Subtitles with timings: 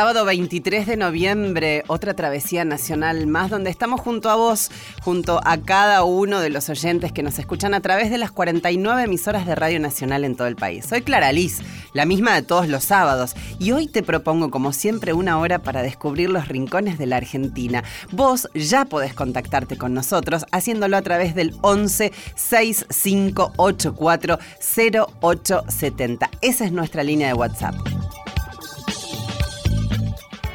[0.00, 4.70] Sábado 23 de noviembre, otra travesía nacional más, donde estamos junto a vos,
[5.02, 9.02] junto a cada uno de los oyentes que nos escuchan a través de las 49
[9.02, 10.86] emisoras de Radio Nacional en todo el país.
[10.86, 11.58] Soy Clara Liz,
[11.92, 15.82] la misma de todos los sábados, y hoy te propongo, como siempre, una hora para
[15.82, 17.84] descubrir los rincones de la Argentina.
[18.10, 24.38] Vos ya podés contactarte con nosotros haciéndolo a través del 11 6584
[24.78, 26.30] 0870.
[26.40, 27.74] Esa es nuestra línea de WhatsApp.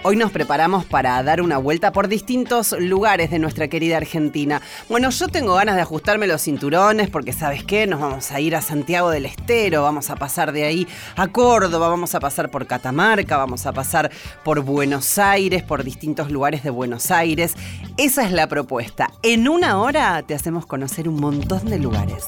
[0.08, 4.62] Hoy nos preparamos para dar una vuelta por distintos lugares de nuestra querida Argentina.
[4.88, 8.56] Bueno, yo tengo ganas de ajustarme los cinturones porque sabes qué, nos vamos a ir
[8.56, 12.68] a Santiago del Estero, vamos a pasar de ahí a Córdoba, vamos a pasar por
[12.68, 14.12] Catamarca, vamos a pasar
[14.44, 17.56] por Buenos Aires, por distintos lugares de Buenos Aires.
[17.98, 19.10] Esa es la propuesta.
[19.24, 22.26] En una hora te hacemos conocer un montón de lugares.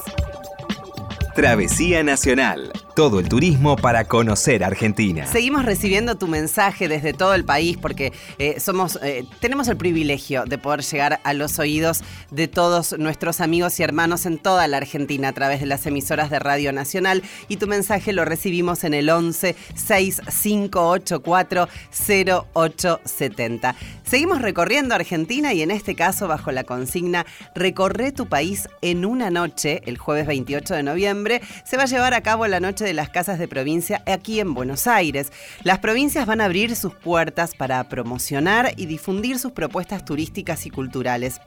[1.36, 2.72] Travesía Nacional.
[2.98, 5.24] Todo el turismo para conocer Argentina.
[5.24, 10.44] Seguimos recibiendo tu mensaje desde todo el país porque eh, somos, eh, tenemos el privilegio
[10.46, 14.78] de poder llegar a los oídos de todos nuestros amigos y hermanos en toda la
[14.78, 18.94] Argentina a través de las emisoras de Radio Nacional y tu mensaje lo recibimos en
[18.94, 23.76] el 11 6584 0870.
[24.02, 29.30] Seguimos recorriendo Argentina y en este caso bajo la consigna Recorre tu país en una
[29.30, 32.94] noche, el jueves 28 de noviembre, se va a llevar a cabo la noche de
[32.94, 35.30] las casas de provincia aquí en Buenos Aires.
[35.62, 40.70] Las provincias van a abrir sus puertas para promocionar y difundir sus propuestas turísticas y
[40.70, 41.40] culturales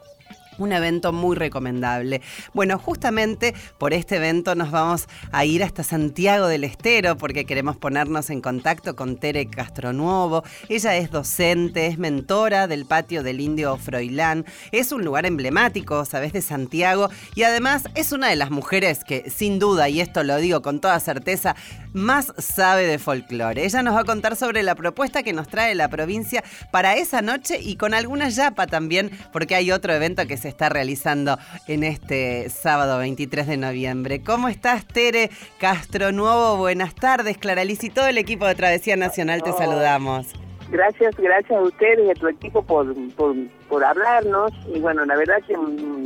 [0.61, 2.21] un evento muy recomendable.
[2.53, 7.77] Bueno, justamente por este evento nos vamos a ir hasta Santiago del Estero porque queremos
[7.77, 10.43] ponernos en contacto con Tere Castronuovo.
[10.69, 14.45] Ella es docente, es mentora del patio del Indio Froilán.
[14.71, 19.29] Es un lugar emblemático, sabes, de Santiago y además es una de las mujeres que
[19.29, 21.55] sin duda, y esto lo digo con toda certeza,
[21.93, 23.65] más sabe de folclore.
[23.65, 27.21] Ella nos va a contar sobre la propuesta que nos trae la provincia para esa
[27.21, 31.83] noche y con alguna yapa también, porque hay otro evento que se está realizando en
[31.83, 34.21] este sábado 23 de noviembre.
[34.21, 36.57] ¿Cómo estás, Tere Castro Nuevo?
[36.57, 40.27] Buenas tardes, Claraliz y todo el equipo de Travesía Nacional te saludamos.
[40.69, 43.35] Gracias, gracias a ustedes y a tu equipo por, por,
[43.67, 44.51] por hablarnos.
[44.73, 45.55] Y bueno, la verdad que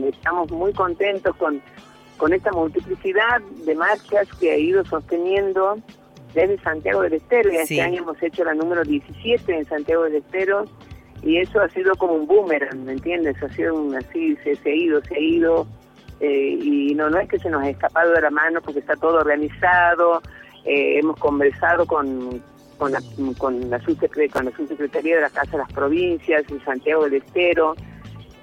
[0.10, 1.62] estamos muy contentos con,
[2.18, 5.78] con esta multiplicidad de marchas que ha ido sosteniendo
[6.34, 7.52] desde Santiago del Estero.
[7.52, 10.66] Y este año hemos hecho la número 17 en Santiago del Estero
[11.26, 13.42] y eso ha sido como un boomerang, ¿me entiendes?
[13.42, 15.68] Ha sido un, así, se, ha ido, se ha ido,
[16.20, 18.96] eh, y no, no es que se nos ha escapado de la mano porque está
[18.96, 20.22] todo organizado,
[20.66, 22.44] eh, hemos conversado con,
[22.78, 23.02] con, la,
[23.40, 27.76] con, la con la subsecretaría de la Casa de las Provincias en Santiago del Estero,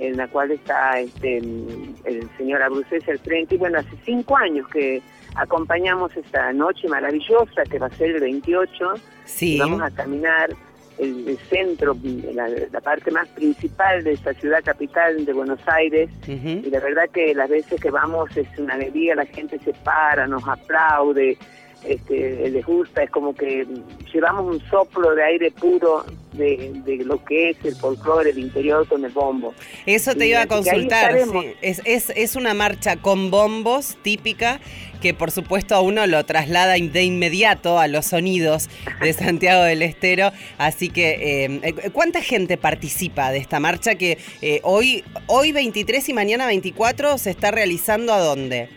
[0.00, 4.66] en la cual está este, el señor Abrucés al frente, y bueno, hace cinco años
[4.68, 5.00] que
[5.36, 8.94] acompañamos esta noche maravillosa que va a ser el 28,
[9.24, 9.58] sí.
[9.60, 10.50] vamos a caminar
[10.98, 11.96] el, centro,
[12.34, 16.10] la, parte más principal de esta ciudad capital de Buenos Aires.
[16.26, 20.26] Y la verdad que las veces que vamos es una alegría, la gente se para,
[20.26, 21.36] nos aplaude,
[21.84, 23.66] este, les gusta, es como que
[24.12, 29.04] llevamos un soplo de aire puro de, lo que es el folclore del interior con
[29.04, 29.54] el bombo.
[29.86, 31.16] Eso te iba a consultar,
[31.60, 34.60] es, es, es una marcha con bombos típica
[35.02, 38.70] que por supuesto a uno lo traslada de inmediato a los sonidos
[39.00, 40.32] de Santiago del Estero.
[40.56, 46.08] Así que, eh, eh, ¿cuánta gente participa de esta marcha que eh, hoy, hoy 23
[46.08, 48.68] y mañana 24 se está realizando a dónde?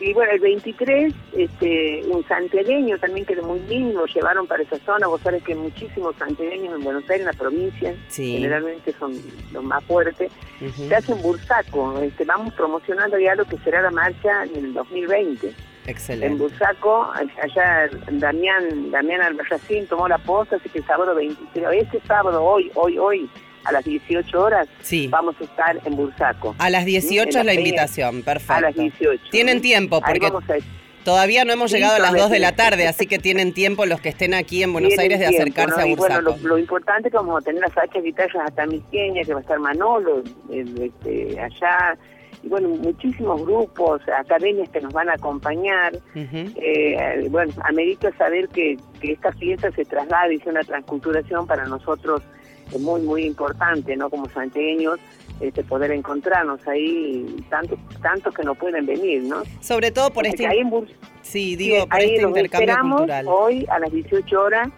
[0.00, 5.06] Y bueno, el 23, este, un santiagueño también que muy lindo, llevaron para esa zona.
[5.06, 9.12] Vos sabés que muchísimos santiagueños en Buenos Aires, en la provincia, generalmente son
[9.52, 10.32] los más fuertes,
[10.74, 12.00] se hace en Bursaco.
[12.00, 15.52] Este, vamos promocionando ya lo que será la marcha en el 2020.
[15.86, 16.26] Excelente.
[16.26, 22.00] En Bursaco, allá Damián, Damián Albarracín tomó la posta, así que el sábado 23, este
[22.06, 23.30] sábado, hoy, hoy, hoy,
[23.64, 24.68] a las 18 horas
[25.08, 26.54] vamos a estar en Bursaco.
[26.58, 28.54] A las 18 es la, invitación, perfecto.
[28.54, 29.24] A las 18.
[29.30, 30.30] Tienen tiempo porque
[31.04, 34.00] todavía no hemos llegado a las 2 de la tarde, así que tienen tiempo los
[34.00, 36.22] que estén aquí en Buenos Aires de acercarse a Bursaco.
[36.22, 39.40] bueno, lo, importante es que vamos a tener las hachas guitarras hasta Misqueña, que va
[39.40, 41.96] a estar Manolo este, allá
[42.42, 45.92] y bueno, muchísimos grupos, academias que nos van a acompañar.
[46.14, 51.66] eh, bueno, amerita saber que, que esta fiesta se traslada y sea una transculturación para
[51.66, 52.39] nosotros es
[52.78, 54.10] muy, muy importante, ¿no?
[54.10, 54.98] Como santiagueños,
[55.40, 59.42] este, poder encontrarnos ahí, tantos tantos que no pueden venir, ¿no?
[59.60, 60.48] Sobre todo por este...
[61.22, 63.26] sí, digo, por ahí este intercambio cultural.
[63.28, 64.68] hoy a las 18 horas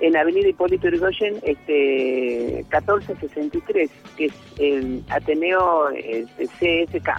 [0.00, 7.10] en Avenida Hipólito Yrigoyen, este, 1463, que es el Ateneo este, CSK.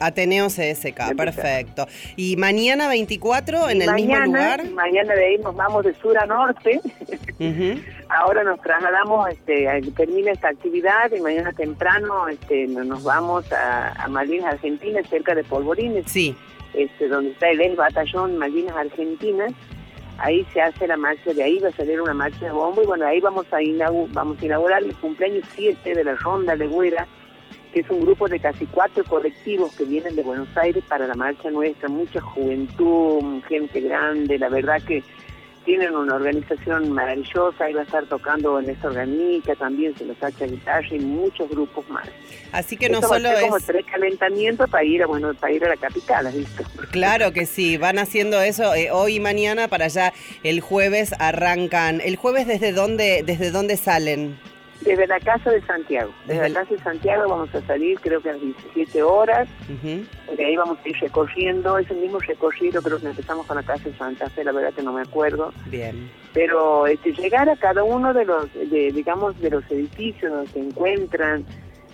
[0.00, 1.86] Ateneo CSK, perfecto.
[2.16, 4.68] ¿Y mañana 24 en el mismo lugar?
[4.70, 6.80] Mañana de ahí nos vamos de sur a norte
[8.18, 9.66] ahora nos trasladamos, este,
[9.96, 15.44] termina esta actividad y mañana temprano este, nos vamos a, a Malvinas Argentinas, cerca de
[15.44, 16.04] Polvorines.
[16.06, 16.36] Sí.
[16.74, 19.52] Este, donde está el batallón Malvinas Argentinas.
[20.18, 22.86] Ahí se hace la marcha, de ahí va a salir una marcha de bombo y
[22.86, 23.58] bueno, ahí vamos a,
[24.12, 27.06] vamos a inaugurar el cumpleaños 7 de la Ronda Legüera,
[27.72, 31.14] que es un grupo de casi cuatro colectivos que vienen de Buenos Aires para la
[31.14, 35.02] marcha nuestra, mucha juventud, gente grande, la verdad que
[35.64, 40.22] tienen una organización maravillosa, ahí va a estar tocando en esta Orgánica, también se los
[40.22, 42.08] hacha guitarra y muchos grupos más.
[42.52, 45.76] Así que no solo es como precalentamiento para ir a bueno, para ir a la
[45.76, 46.62] capital, ¿has visto?
[46.90, 50.12] Claro que sí, van haciendo eso eh, hoy y mañana para allá
[50.42, 52.00] el jueves arrancan.
[52.00, 54.38] ¿El jueves desde dónde desde dónde salen?
[54.84, 56.12] Desde la Casa de Santiago.
[56.26, 59.48] Desde la Casa de Santiago vamos a salir creo que a las 17 horas.
[60.36, 61.78] De ahí vamos a ir recorriendo.
[61.78, 64.72] Es el mismo recorrido, creo que empezamos con la Casa de Santa Fe, la verdad
[64.74, 65.52] que no me acuerdo.
[65.66, 66.10] Bien.
[66.32, 71.44] Pero este, llegar a cada uno de los, digamos, de los edificios donde se encuentran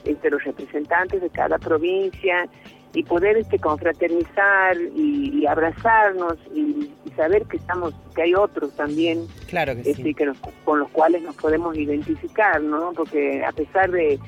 [0.05, 2.49] este, los representantes de cada provincia
[2.95, 9.75] y poder este confraternizar y, abrazarnos y, saber que estamos que hay otros también claro
[9.75, 10.33] que, este, que
[10.65, 14.21] con los cuales nos podemos identificar no porque a pesar de,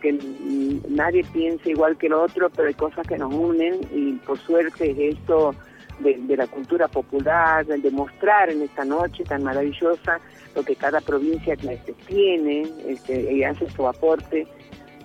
[0.00, 0.18] que
[0.88, 4.94] nadie piense igual que el otro pero hay cosas que nos unen y por suerte
[5.06, 5.54] esto
[6.00, 10.18] de, la cultura popular de demostrar en esta noche tan maravillosa
[10.54, 11.56] lo que cada provincia
[12.06, 14.46] tiene este, y hace su aporte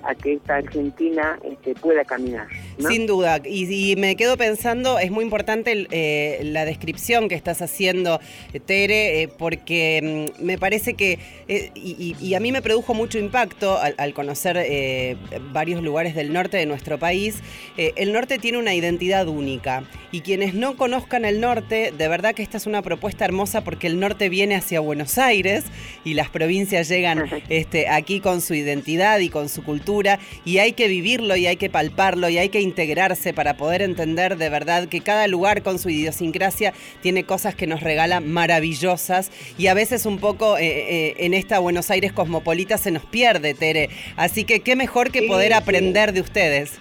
[0.04, 2.48] a que esta Argentina este, pueda caminar.
[2.88, 8.22] Sin duda, y, me quedo pensando, es muy importante eh, la descripción que estás haciendo,
[8.66, 13.78] Tere, eh, porque mm, me parece que, eh, y, a mí me produjo mucho impacto
[13.78, 15.18] al, conocer
[15.52, 17.40] varios lugares del norte de nuestro país,
[17.76, 22.44] el norte tiene una identidad única, y quienes no conozcan el norte, de verdad que
[22.44, 25.66] esta es una propuesta hermosa porque el norte viene hacia Buenos Aires
[26.06, 30.72] y las provincias llegan este, aquí con su identidad y con su cultura, y hay
[30.74, 34.88] que vivirlo y hay que palparlo y hay que integrarse para poder entender de verdad
[34.88, 40.06] que cada lugar con su idiosincrasia tiene cosas que nos regala maravillosas y a veces
[40.06, 43.90] un poco eh, eh, en esta Buenos Aires cosmopolita se nos pierde, Tere.
[44.16, 46.78] Así que qué mejor que poder aprender de ustedes.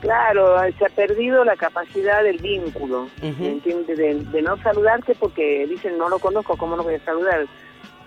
[0.00, 6.08] Claro, se ha perdido la capacidad del vínculo, de, de, no saludarte porque dicen no
[6.08, 7.46] lo conozco, ¿cómo no voy a saludar?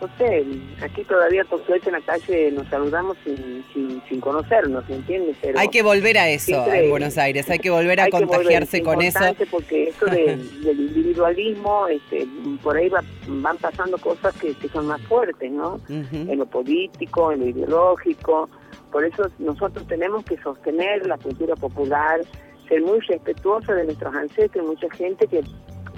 [0.05, 0.45] No sé,
[0.81, 5.35] aquí todavía por suerte en la calle nos saludamos sin, sin, conocernos, ¿entiendes?
[5.41, 9.01] Pero hay que volver a eso en Buenos Aires, hay que volver a contagiarse con
[9.01, 9.19] eso.
[9.49, 12.27] porque esto del individualismo, este,
[12.61, 12.89] por ahí
[13.27, 15.79] van pasando cosas que, son más fuertes, ¿no?
[15.89, 18.49] En lo político, en lo ideológico.
[18.91, 22.21] Por eso nosotros tenemos que sostener la cultura popular,
[22.67, 25.41] ser muy respetuosos de nuestros ancestros, mucha gente que,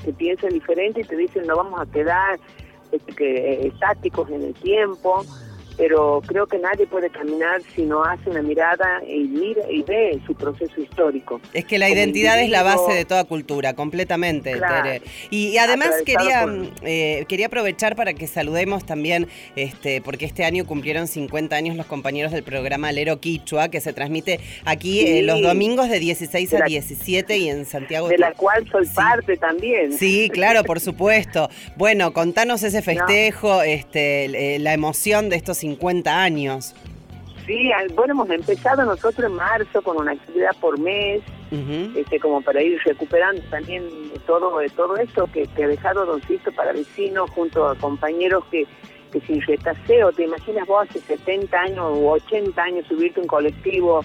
[0.04, 2.39] que piensa diferente y te dicen no vamos a quedar
[3.16, 5.25] que, estáticos en el tiempo,
[5.77, 10.19] pero creo que nadie puede caminar si no hace una mirada y mira y ve
[10.25, 11.39] su proceso histórico.
[11.53, 14.59] Es que la identidad es la base de toda cultura, completamente,
[15.29, 16.45] Y, además quería
[16.81, 21.85] eh, quería aprovechar para que saludemos también, este, porque este año cumplieron 50 años los
[21.85, 26.65] compañeros del programa Lero Quichua, que se transmite aquí eh, los domingos de 16 a
[26.65, 28.07] 17 y en Santiago.
[28.07, 29.94] De la cual soy parte también.
[29.94, 31.49] Sí, claro, por supuesto.
[31.75, 35.67] Bueno, contanos ese festejo, este, la emoción de estos 50
[36.24, 36.74] años.
[37.47, 41.21] Sí, bueno, hemos empezado nosotros en marzo con una actividad por mes,
[41.95, 43.83] este, como para ir recuperando también
[44.26, 48.68] todo todo esto que, que ha dejado Don Sisto para vecinos, junto a compañeros que,
[49.14, 54.04] que sin retaseo, te imaginas vos hace 70 años o 80 años subirte un colectivo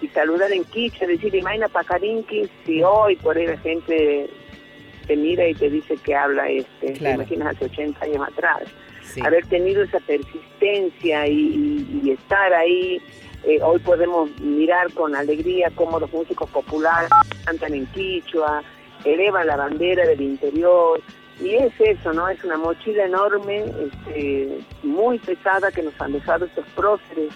[0.00, 4.30] y saludar en Quiche, decir, imagina Pacarinqui, si hoy por ahí la gente
[5.08, 8.62] te mira y te dice que habla este, te imaginas hace 80 años atrás
[9.24, 13.00] haber tenido esa persistencia y, estar ahí.
[13.44, 17.08] Eh, hoy podemos mirar con alegría cómo los músicos populares
[17.44, 18.62] cantan en Quichua,
[19.04, 21.00] elevan la bandera del interior.
[21.40, 22.28] Y es eso, ¿no?
[22.28, 27.32] Es una mochila enorme, este, muy pesada que nos han dejado estos próceres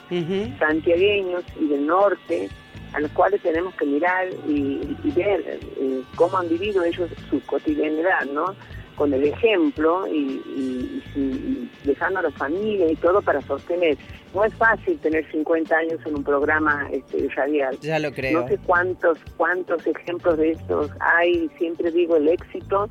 [0.58, 2.48] santiagueños y del norte,
[2.94, 8.24] a los cuales tenemos que mirar y, ver eh, cómo han vivido ellos su cotidianidad,
[8.32, 8.56] ¿no?
[8.96, 13.96] Con el ejemplo y, dejando a la familia y todo para sostener.
[14.34, 17.78] No es fácil tener 50 años en un programa este, radial.
[17.80, 18.42] Ya lo creo.
[18.42, 21.50] No sé cuántos, cuántos ejemplos de estos hay.
[21.58, 22.88] Siempre digo, el éxito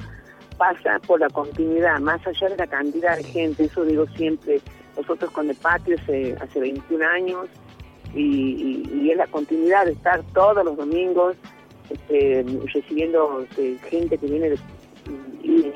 [0.58, 3.64] pasa por la continuidad, más allá de la cantidad de gente.
[3.64, 4.62] Eso digo siempre.
[4.96, 7.48] Nosotros con el patio hace, hace 21 años
[8.14, 11.36] y, es la continuidad de estar todos los domingos
[11.90, 14.60] este, recibiendo este, gente que viene de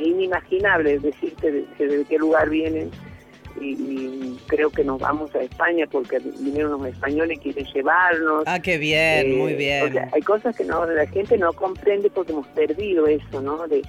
[0.05, 2.91] inimaginable decirte de, qué lugar vienen
[3.59, 8.43] y, creo que nos vamos a España porque vinieron los españoles y quieren llevarnos.
[8.45, 9.89] Ah, qué bien, muy bien.
[9.89, 13.67] O sea, hay cosas que no la gente no comprende porque hemos perdido eso, ¿no?
[13.67, 13.81] De,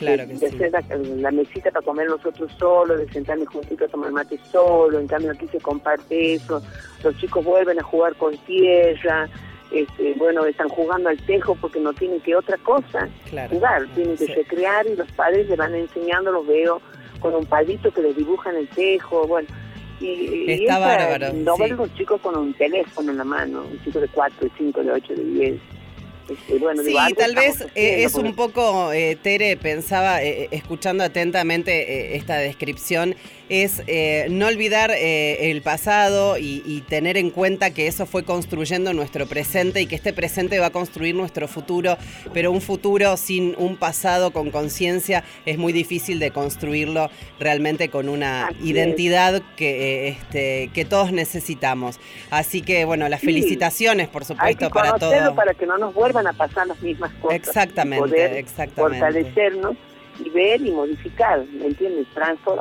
[0.00, 0.72] Claro que de hacer
[1.18, 5.30] la, mesita para comer nosotros solos, de sentarme juntito a tomar mate solo, en cambio
[5.32, 6.62] aquí se comparte eso,
[7.04, 9.28] los chicos vuelven a jugar con tierra,
[9.70, 13.08] este, bueno, están jugando al tejo porque no tienen que otra cosa
[13.50, 16.80] jugar, tienen que recrear y los padres le van enseñando, los veo
[17.20, 19.48] con un palito que les dibujan el tejo, bueno.
[20.00, 21.34] Y, Está bárbaro.
[21.34, 24.50] No ver los chicos con un teléfono en la mano, un chico de 4, de
[24.56, 25.60] 5, de 8, de 10
[26.30, 32.36] este, sí, tal vez eh, es un poco, eh, Tere, pensaba, eh, escuchando atentamente esta
[32.36, 33.16] descripción,
[33.50, 33.82] es
[34.30, 39.86] no olvidar el pasado y, tener en cuenta que eso fue construyendo nuestro presente y
[39.86, 41.96] que este presente va a construir nuestro futuro,
[42.32, 48.08] pero un futuro sin un pasado con conciencia es muy difícil de construirlo realmente con
[48.08, 52.00] una identidad que, este, que todos necesitamos.
[52.30, 55.34] Así que, bueno, las felicitaciones, por supuesto, para todos.
[55.34, 57.36] Para que no nos vuelvan a pasar las mismas cosas.
[57.36, 58.98] Exactamente, poder exactamente.
[58.98, 59.76] Fortalecernos
[60.24, 62.06] y ver y modificar, ¿me entiendes?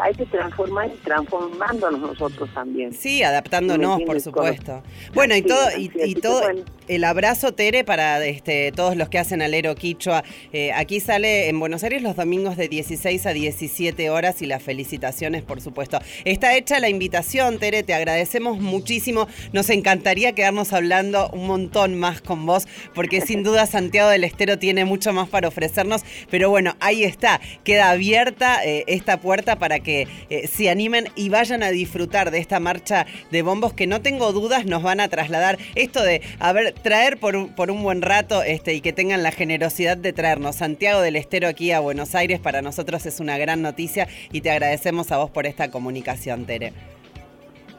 [0.02, 2.94] hay que transformar y transformándonos nosotros también.
[2.94, 4.84] Sí, adaptándonos, por supuesto.
[5.14, 6.42] Bueno, y todo, y, todo
[6.90, 10.24] el abrazo, Tere, para este, todos los que hacen alero quichua.
[10.52, 14.64] Eh, aquí sale en Buenos Aires los domingos de 16 a 17 horas y las
[14.64, 16.00] felicitaciones, por supuesto.
[16.26, 19.28] Está hecha la invitación, Tere, te agradecemos muchísimo.
[19.54, 24.58] Nos encantaría quedarnos hablando un montón más con vos, porque sin duda Santiago del Estero
[24.58, 29.80] tiene mucho más para ofrecernos, pero bueno, ahí está queda abierta eh, esta puerta para
[29.80, 34.02] que eh, se animen y vayan a disfrutar de esta marcha de bombos que no
[34.02, 35.60] tengo dudas nos van a trasladar.
[35.76, 39.24] Esto de, a ver, traer por un, por un buen rato este, y que tengan
[39.24, 43.38] la generosidad de traernos Santiago del Estero aquí a Buenos Aires, para nosotros es una
[43.38, 46.74] gran noticia y te agradecemos a vos por esta comunicación, Tere.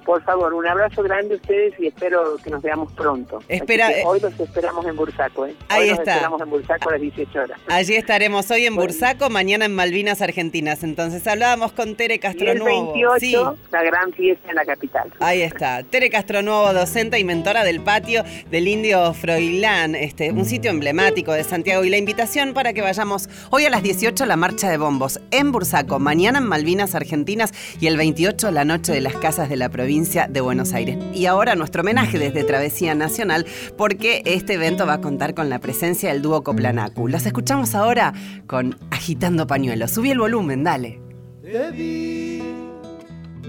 [0.05, 3.41] Por favor, un abrazo grande a ustedes y espero que nos veamos pronto.
[3.49, 5.47] Espera, eh, hoy los esperamos en Bursaco.
[5.47, 5.55] ¿eh?
[5.69, 6.05] Ahí hoy está.
[6.05, 7.61] Nos esperamos en Bursaco a las 18 horas.
[7.69, 10.83] Allí estaremos hoy en Bursaco, mañana en Malvinas Argentinas.
[10.83, 12.95] Entonces hablábamos con Tere Castronuevo.
[12.97, 15.13] Y el 28, la gran fiesta en la capital.
[15.21, 15.83] Ahí está.
[15.83, 21.45] Tere Castronuevo, docente y mentora del patio del Indio Froilán, este, un sitio emblemático de
[21.45, 21.85] Santiago.
[21.85, 25.53] Y la invitación para que vayamos hoy a las 18 la marcha de bombos en
[25.53, 29.69] Bursaco, mañana en Malvinas Argentinas y el 28 la noche de las casas de la
[29.69, 30.97] provincia de Buenos Aires.
[31.13, 33.45] Y ahora nuestro homenaje desde Travesía Nacional,
[33.77, 37.09] porque este evento va a contar con la presencia del dúo Coplanacu.
[37.09, 38.15] Los escuchamos ahora
[38.47, 39.91] con Agitando Pañuelos.
[39.91, 41.01] Subí el volumen, dale.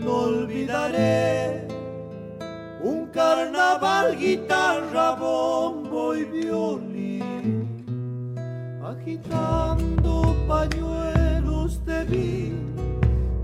[0.03, 1.67] no olvidaré
[2.81, 7.67] un carnaval, guitarra, bombo y violín,
[8.83, 12.53] agitando pañuelos te vi,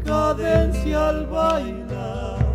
[0.03, 2.46] cadencia al bailar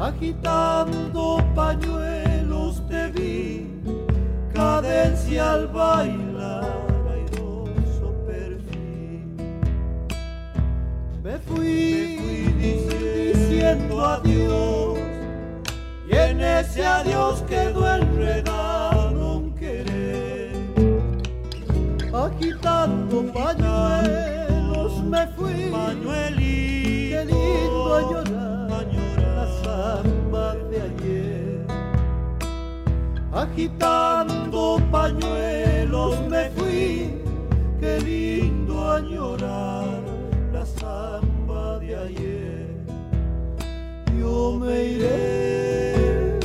[0.00, 3.70] agitando pañuelos te vi,
[4.54, 6.64] cadencia al bailar,
[7.12, 9.36] airoso perfil.
[11.22, 12.16] Me fui,
[12.58, 14.98] diciendo adiós,
[16.10, 20.52] y en ese adiós quedó enredado un querer.
[22.10, 26.70] Agitando pañuelos me fui, pañuelito,
[27.10, 28.29] qué lindo
[33.40, 37.10] Agitando pañuelos me fui,
[37.80, 40.02] qué lindo añorar
[40.52, 42.68] la samba de ayer.
[44.18, 46.38] Yo me iré,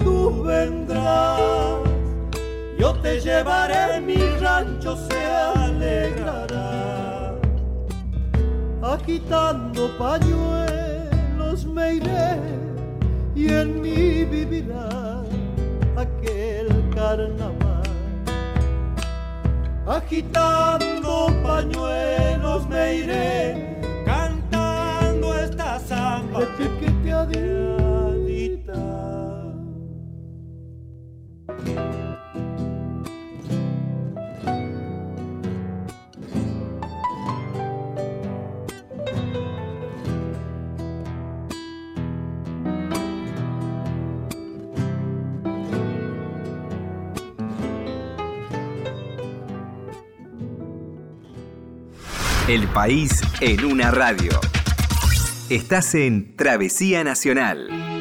[0.00, 1.80] tú vendrás,
[2.78, 5.24] yo te llevaré, mi rancho se
[5.56, 7.32] alegrará.
[8.82, 12.36] Agitando pañuelos me iré
[13.34, 15.22] y en mí vivirá
[15.96, 16.31] aquel
[17.02, 17.82] carnaval.
[19.86, 26.40] Agitando pañuelos me iré, cantando esta samba
[52.52, 54.38] El país en una radio.
[55.48, 57.91] Estás en Travesía Nacional.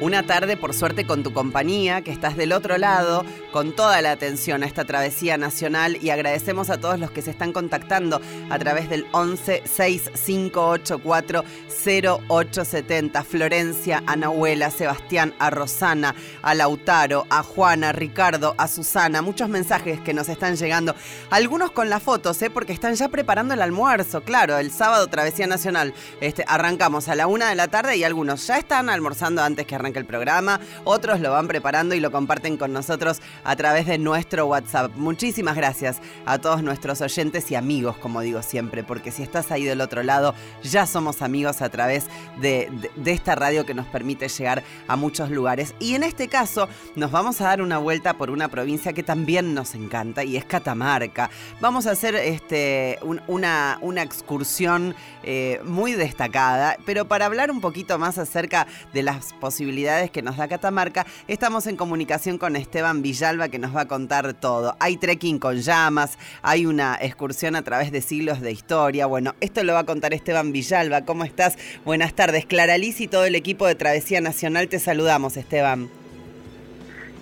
[0.00, 4.12] Una tarde por suerte con tu compañía, que estás del otro lado, con toda la
[4.12, 8.58] atención a esta travesía nacional y agradecemos a todos los que se están contactando a
[8.58, 11.44] través del 11 6584
[11.86, 13.24] 0870.
[13.24, 19.22] Florencia, a Nahuela, Sebastián, a Rosana, a Lautaro, a Juana, a Ricardo, a Susana.
[19.22, 20.94] Muchos mensajes que nos están llegando.
[21.30, 22.50] Algunos con las fotos, ¿eh?
[22.50, 24.22] porque están ya preparando el almuerzo.
[24.22, 25.94] Claro, el sábado Travesía Nacional.
[26.20, 29.78] Este, arrancamos a la una de la tarde y algunos ya están almorzando antes que
[29.98, 30.60] el programa.
[30.84, 34.92] Otros lo van preparando y lo comparten con nosotros a través de nuestro WhatsApp.
[34.96, 39.64] Muchísimas gracias a todos nuestros oyentes y amigos, como digo siempre, porque si estás ahí
[39.64, 42.06] del otro lado, ya somos amigos a través
[42.40, 42.70] de,
[43.04, 45.74] esta radio que nos permite llegar a muchos lugares.
[45.80, 49.54] Y en este caso nos vamos a dar una vuelta por una provincia que también
[49.54, 51.30] nos encanta y es Catamarca.
[51.60, 57.98] Vamos a hacer este, una, una excursión eh, muy destacada, pero para hablar un poquito
[57.98, 59.79] más acerca de las posibilidades
[60.12, 64.34] que nos da Catamarca, estamos en comunicación con Esteban Villalba que nos va a contar
[64.34, 64.76] todo.
[64.78, 69.06] Hay trekking con llamas, hay una excursión a través de siglos de historia.
[69.06, 71.06] Bueno, esto lo va a contar Esteban Villalba.
[71.06, 71.56] ¿Cómo estás?
[71.84, 72.44] Buenas tardes.
[72.44, 75.88] Clara Liz y todo el equipo de Travesía Nacional te saludamos, Esteban.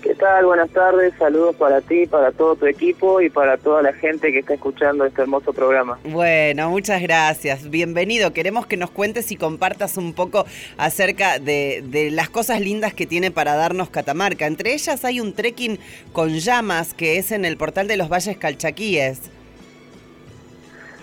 [0.03, 0.47] ¿Qué tal?
[0.47, 4.39] Buenas tardes, saludos para ti, para todo tu equipo y para toda la gente que
[4.39, 5.99] está escuchando este hermoso programa.
[6.05, 7.69] Bueno, muchas gracias.
[7.69, 8.33] Bienvenido.
[8.33, 13.07] Queremos que nos cuentes y compartas un poco acerca de, de las cosas lindas que
[13.07, 14.47] tiene para darnos Catamarca.
[14.47, 15.81] Entre ellas hay un trekking
[16.13, 19.33] con llamas que es en el portal de los Valles Calchaquíes.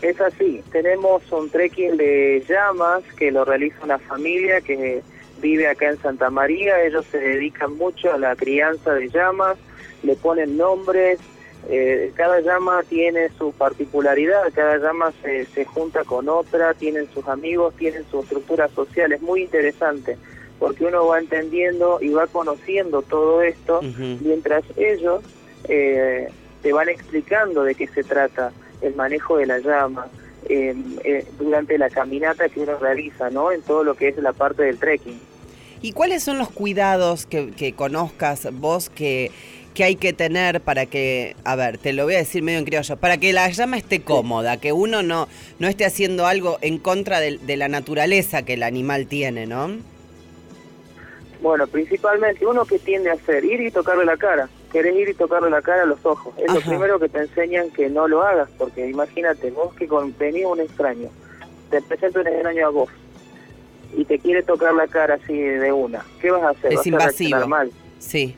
[0.02, 5.02] Es así, tenemos un trekking de llamas que lo realiza una familia que
[5.42, 9.58] vive acá en Santa María, ellos se dedican mucho a la crianza de llamas,
[10.04, 11.20] le ponen nombres,
[11.70, 17.28] eh, cada llama tiene su particularidad, cada llama se, se junta con otra, tienen sus
[17.28, 20.18] amigos, tienen su estructura social, es muy interesante
[20.60, 23.82] porque uno va entendiendo y va conociendo todo esto
[24.22, 25.22] mientras ellos
[25.68, 26.30] eh,
[26.62, 30.08] te van explicando de qué se trata el manejo de la llama,
[30.50, 33.52] eh, durante la caminata que uno realiza, ¿no?
[33.52, 35.20] En todo lo que es la parte del trekking.
[35.82, 39.32] ¿Y cuáles son los cuidados que, conozcas vos que,
[39.76, 42.66] que hay que tener para que, a ver, te lo voy a decir medio en
[42.66, 45.28] criollo, para que la llama esté cómoda, que uno no,
[45.60, 49.78] no esté haciendo algo en contra de, la naturaleza que el animal tiene, ¿no?
[51.42, 54.50] Bueno, principalmente uno que tiende a hacer, ir y tocarle la cara.
[54.76, 56.34] Querés ir y tocarle la cara a los ojos.
[56.38, 60.14] Es lo primero que te enseñan que no lo hagas, porque imagínate, vos que con,
[60.48, 61.08] un extraño,
[61.70, 62.90] te presenta un extraño a vos,
[63.96, 66.74] y te quiere tocar la cara así de una, ¿qué vas a hacer?
[66.74, 67.38] Es vas invasivo.
[67.38, 67.72] A mal.
[68.00, 68.36] Sí.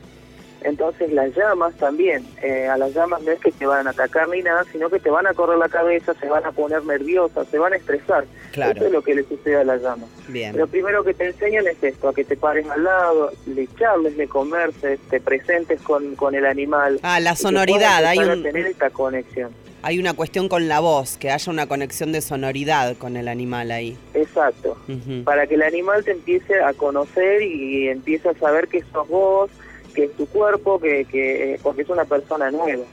[0.62, 4.28] Entonces las llamas también, eh, a las llamas no es que te van a atacar
[4.30, 7.48] ni nada, sino que te van a correr la cabeza, se van a poner nerviosas,
[7.48, 8.26] se van a estresar.
[8.52, 8.74] Claro.
[8.74, 10.10] Eso es lo que le sucede a las llamas.
[10.28, 10.58] Bien.
[10.58, 14.18] Lo primero que te enseñan es esto, a que te pares al lado, le echarles
[14.18, 17.00] de comerse, te presentes con, con el animal.
[17.04, 18.44] Ah, la sonoridad, hay un...
[18.44, 19.52] tener esta conexión
[19.88, 23.72] hay una cuestión con la voz, que haya una conexión de sonoridad con el animal
[23.72, 23.98] ahí.
[24.14, 24.78] Exacto,
[25.24, 29.50] para que el animal te empiece a conocer y empiece a saber que sos vos,
[29.98, 32.84] que es tu cuerpo, que, que porque es una persona nueva.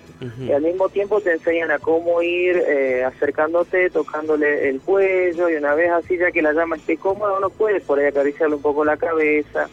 [0.40, 5.56] Y al mismo tiempo te enseñan a cómo ir eh, acercándote, tocándole el cuello y
[5.56, 8.62] una vez así ya que la llama esté cómoda, uno puede por ahí acariciarle un
[8.62, 9.68] poco la cabeza.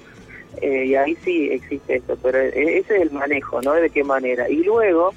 [0.62, 3.76] Eh, y ahí sí existe esto, pero e-, ese es el manejo, ¿no?
[3.76, 4.50] De qué manera.
[4.50, 5.13] Y luego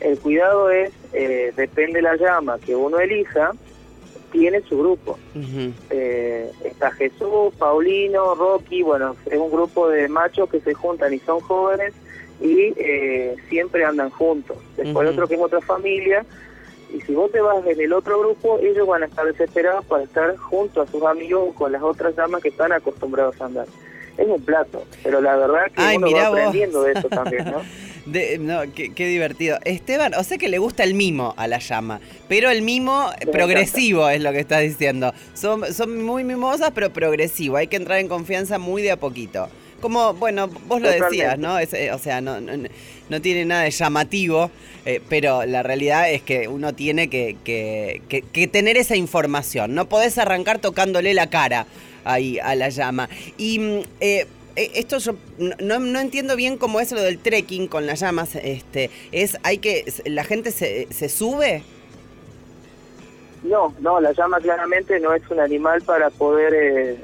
[0.00, 3.52] el cuidado es, eh, depende de la llama que uno elija,
[4.30, 5.18] tiene su grupo.
[5.90, 11.18] eh, está Jesús, Paulino, Rocky, bueno, es un grupo de machos que se juntan y
[11.20, 11.94] son jóvenes
[12.40, 14.56] y eh, siempre andan juntos.
[14.76, 16.24] Después otro que es otra familia,
[16.92, 20.04] y si vos te vas en el otro grupo, ellos van a estar desesperados para
[20.04, 23.66] estar junto a sus amigos con las otras llamas que están acostumbrados a andar.
[24.16, 27.62] Es un plato, pero la verdad que uno va aprendiendo de eso también, ¿no?
[28.40, 29.58] no, qué, divertido.
[29.64, 34.08] Esteban, o sea que le gusta el mimo a la llama, pero el mimo progresivo
[34.08, 35.12] es lo que estás diciendo.
[35.34, 37.56] Son, son muy mimosas, pero progresivo.
[37.56, 39.48] Hay que entrar en confianza muy de a poquito.
[39.80, 41.58] Como, bueno, vos lo decías, ¿no?
[41.60, 44.50] Eh, o sea, no, no, tiene nada de llamativo,
[44.84, 49.74] eh, pero la realidad es que uno tiene que, que, que, tener esa información.
[49.74, 51.66] No podés arrancar tocándole la cara
[52.04, 53.08] ahí a la llama.
[53.36, 54.26] Y mm, eh,
[54.58, 58.34] esto yo no, no, entiendo bien cómo es lo del trekking con las llamas.
[58.34, 61.62] Este, es, hay que, la gente se, se sube.
[63.42, 66.96] No, no, la llama claramente no es un animal para poder eh,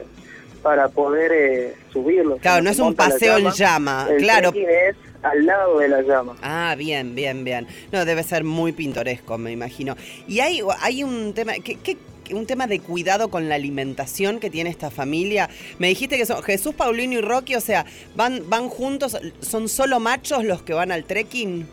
[0.62, 2.38] para poder eh, subirlo.
[2.38, 4.08] Claro, no es un paseo en llama.
[4.10, 4.52] El claro.
[4.54, 6.36] es al lado de la llama.
[6.42, 7.66] Ah, bien, bien, bien.
[7.92, 9.96] No, debe ser muy pintoresco, me imagino.
[10.26, 11.96] Y hay, hay un tema, ¿qué, qué
[12.32, 15.50] un tema de cuidado con la alimentación que tiene esta familia.
[15.78, 17.84] Me dijiste que son Jesús, Paulino y Rocky, o sea,
[18.14, 21.66] van, van juntos, son solo machos los que van al trekking.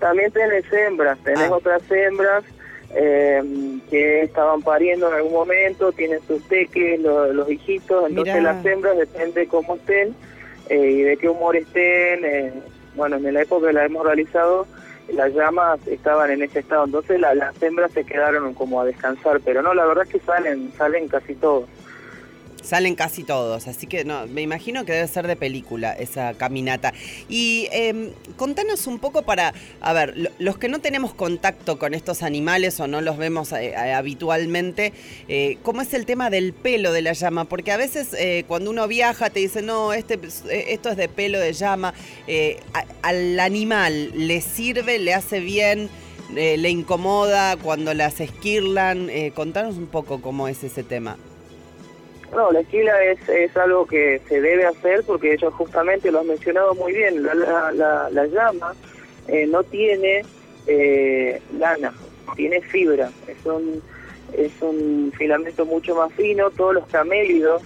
[0.00, 1.54] También tenés hembras, tenés Ah.
[1.54, 2.44] otras hembras
[2.94, 3.42] eh,
[3.90, 8.52] que estaban pariendo en algún momento, tienen sus teques, lo- los hijitos, entonces Mirá.
[8.54, 10.14] las hembras depende de cómo estén
[10.70, 12.24] eh, y de qué humor estén.
[12.24, 12.52] eh,
[12.94, 14.66] bueno, en la época que la hemos realizado,
[15.08, 19.40] las llamas estaban en ese estado, entonces la- las hembras se quedaron como a descansar,
[19.44, 21.68] pero no, la verdad es que salen, salen casi todos.
[22.66, 26.92] Salen casi todos, así que no, me imagino que debe ser de película esa caminata.
[27.28, 31.94] Y eh, contanos un poco para, a ver, lo- los que no tenemos contacto con
[31.94, 34.92] estos animales o no los vemos eh, eh, habitualmente,
[35.28, 37.44] eh, ¿cómo es el tema del pelo de la llama?
[37.44, 38.08] Porque a veces
[38.48, 40.18] cuando uno viaja te dicen, no, este,
[40.50, 41.94] esto es de pelo de llama.
[43.02, 45.88] Al animal le sirve, le hace bien,
[46.34, 49.08] le incomoda cuando las esquirlan.
[49.34, 51.16] Contanos un poco cómo es ese tema.
[52.32, 56.26] No, la esquila es, es algo que se debe hacer porque ellos justamente lo han
[56.26, 57.22] mencionado muy bien.
[57.22, 58.74] La, la, la- la llama
[59.28, 60.24] eh, no tiene
[60.66, 61.92] eh, lana,
[62.34, 63.10] tiene fibra.
[63.28, 63.82] Es un,
[64.36, 66.50] es un filamento mucho más fino.
[66.50, 67.62] Todos los camélidos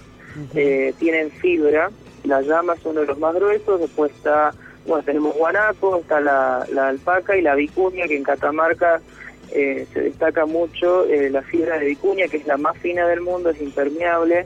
[0.55, 1.89] eh, tienen fibra.
[2.23, 3.79] La llama es uno de los más gruesos.
[3.81, 4.53] Después está,
[4.85, 9.01] bueno, tenemos guanaco, está la, la alpaca y la vicuña, que en Catamarca
[9.53, 13.21] eh, se destaca mucho eh, la fibra de vicuña, que es la más fina del
[13.21, 14.45] mundo, es impermeable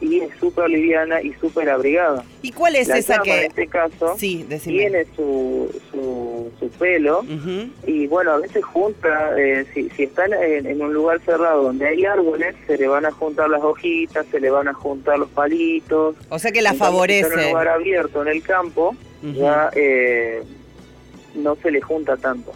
[0.00, 2.24] y es súper liviana y súper abrigada.
[2.42, 3.38] ¿Y cuál es la esa llama, que...?
[3.38, 7.24] en este caso, Sí, tiene su, su, su pelo
[7.86, 11.86] y bueno, a veces junta, eh, si, si están en, en un lugar cerrado donde
[11.86, 15.28] hay árboles, se le van a juntar las hojitas, se le van a juntar los
[15.28, 16.16] palitos.
[16.30, 17.34] O sea que la si está En favorece.
[17.36, 19.34] un lugar abierto en el campo, Ujú.
[19.40, 20.42] ya eh,
[21.36, 22.50] no se le junta tanto.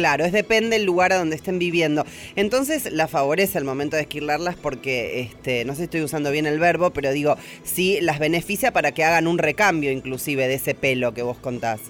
[0.00, 2.06] Claro, es depende del lugar a donde estén viviendo.
[2.34, 6.46] Entonces la favorece al momento de esquirlarlas porque, este, no sé si estoy usando bien
[6.46, 10.74] el verbo, pero digo, sí las beneficia para que hagan un recambio inclusive de ese
[10.74, 11.82] pelo que vos contás.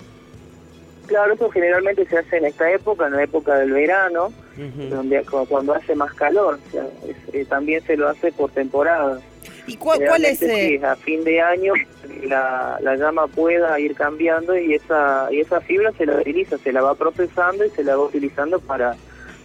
[1.06, 4.32] Claro, eso generalmente se hace en esta época, en la época del verano,
[4.90, 6.58] donde cuando hace más calor.
[6.68, 9.20] O sea, es- eh, también se lo hace por temporada.
[9.72, 10.42] ¿Y cuál, cuál es...?
[10.42, 11.72] Eh, a fin de año
[12.24, 16.72] la, la llama pueda ir cambiando y esa y esa fibra se la utiliza, se
[16.72, 18.96] la va procesando y se la va utilizando para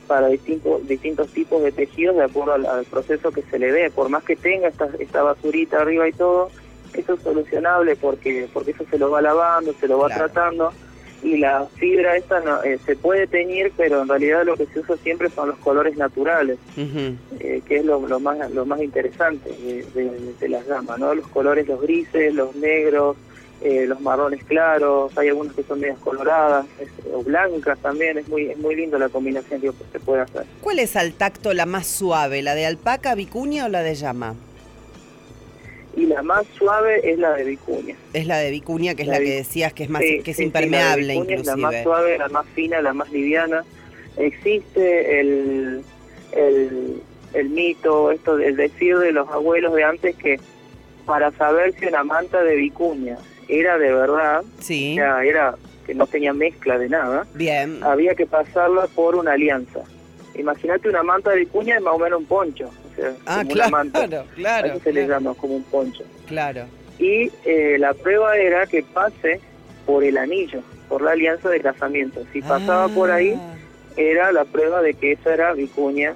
[0.08, 3.90] para distintos distintos tipos de tejidos de acuerdo al, al proceso que se le dé.
[3.92, 6.50] Por más que tenga esta, esta basurita arriba y todo,
[6.94, 10.26] eso es solucionable porque porque eso se lo va lavando, se lo va Claro.
[10.32, 10.74] tratando
[11.24, 14.80] y la fibra esta no, eh, se puede teñir, pero en realidad lo que se
[14.82, 16.58] usa siempre son los colores naturales
[17.40, 21.16] eh, que es lo, lo más lo más interesante de, de- de las llamas, ¿no?
[21.16, 23.18] Los colores, los grises, los negros,
[23.62, 28.28] eh, los marrones claros, hay algunos que son medias coloradas es- o blancas también, es
[28.28, 30.46] muy es muy lindo la combinación que se puede hacer.
[30.62, 34.36] ¿Cuál es al tacto la más suave, la de alpaca, vicuña o la de llama?
[35.96, 37.96] Y la más suave es la de vicuña.
[38.14, 40.38] Es la de vicuña, que es La que decías que es más Sí, que es
[40.38, 41.84] sí, sí, impermeable la vicuña Es la más inclusive.
[41.84, 43.64] suave, la más fina, la más liviana.
[44.18, 45.84] Existe el,
[46.34, 47.02] el,
[47.34, 50.40] el mito, esto el decir de los abuelos de antes que
[51.06, 54.98] para saber si una manta de vicuña era de verdad, Sí.
[54.98, 55.56] era
[55.86, 57.84] que no tenía mezcla de nada, Bien.
[57.84, 59.82] había que pasarla por una alianza.
[60.34, 63.70] Imagínate una manta de vicuña es más o menos un poncho, sea, Ah, como claro,
[63.70, 64.26] una manta.
[64.36, 66.04] claro, se le llama como un poncho.
[66.28, 66.66] claro.
[66.98, 69.42] Y eh, la prueba era que pase
[69.86, 72.24] por el anillo, por la alianza de casamiento.
[72.32, 73.54] Si pasaba por ahí, Ah.
[73.98, 76.14] era la prueba de que esa era vicuña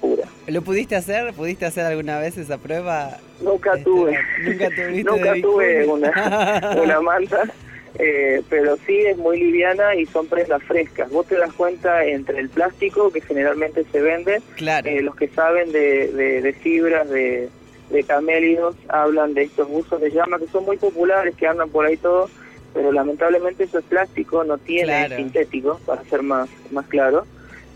[0.00, 0.28] pura.
[0.46, 1.32] ¿Lo pudiste hacer?
[1.34, 3.18] ¿Pudiste hacer alguna vez esa prueba?
[3.42, 3.84] Nunca Esteban?
[3.84, 4.68] tuve, Nunca
[5.10, 7.42] nunca tuve una manta,
[7.98, 11.08] eh, pero sí es muy liviana y son prendas frescas.
[11.10, 14.88] Vos te das cuenta entre el plástico que generalmente se vende, Claro.
[14.88, 17.50] eh, los que saben de, de- de fibras, de,
[17.90, 21.86] de camélidos, hablan de estos buzos de llama que son muy populares, que andan por
[21.86, 22.30] ahí todo,
[22.72, 25.16] pero lamentablemente eso es plástico, no tiene Claro.
[25.16, 27.26] sintético, para ser más, más claro.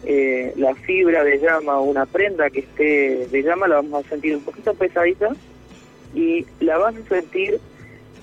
[0.03, 4.09] Eh, la fibra de llama o una prenda que esté de llama la vamos a
[4.09, 5.35] sentir un poquito pesadita
[6.13, 7.61] y la vas a sentir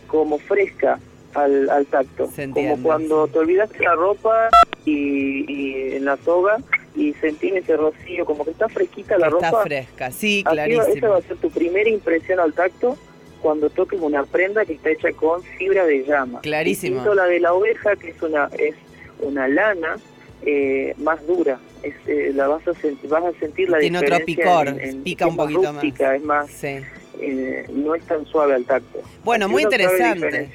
[0.08, 1.00] como fresca
[1.36, 4.50] al, al tacto, como cuando te olvidaste la ropa
[4.86, 6.58] y, y en la soga
[6.96, 9.64] y sentís ese rocío, como que está fresquita la Está ropa.
[9.64, 11.10] fresca, sí, va- esa clarísimo.
[11.10, 12.98] va a ser tu primera impresión al tacto
[13.42, 16.40] cuando toques una prenda que está hecha con fibra de llama.
[16.42, 16.96] Clarísimo.
[16.96, 18.76] Distinto la de la oveja, que es una es
[19.20, 19.98] una lana
[20.46, 21.60] eh, más dura.
[21.84, 24.80] Es, eh, la vas a sentir, vas a sentir la Tiene otro diferencia picor, en-
[24.80, 25.84] en- pica un poquito más.
[25.84, 26.78] rústica, Es más, Sí.
[27.20, 29.02] eh, no es tan suave al tacto.
[29.24, 30.50] Bueno, Así muy interesante.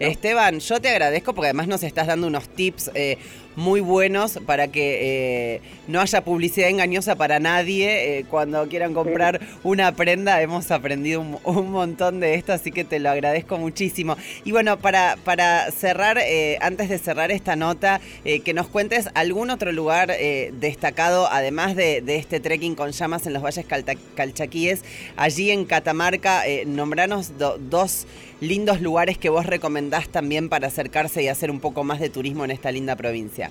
[0.00, 3.18] Esteban, yo te agradezco porque además nos estás dando unos tips eh,
[3.58, 8.18] muy buenos para que eh, no haya publicidad engañosa para nadie.
[8.18, 13.00] Eh, cuando quieran comprar una prenda, hemos aprendido un, montón de esto, así que te
[13.00, 14.16] lo agradezco muchísimo.
[14.44, 16.18] Y bueno, para, para cerrar,
[16.60, 20.12] antes de cerrar esta nota, que nos cuentes algún otro lugar
[20.52, 23.66] destacado, además de, este trekking con llamas en los valles
[24.14, 24.84] calchaquíes,
[25.16, 28.06] allí en Catamarca, nombranos dos
[28.40, 32.44] lindos lugares que vos recomendás también para acercarse y hacer un poco más de turismo
[32.44, 33.47] en esta linda provincia.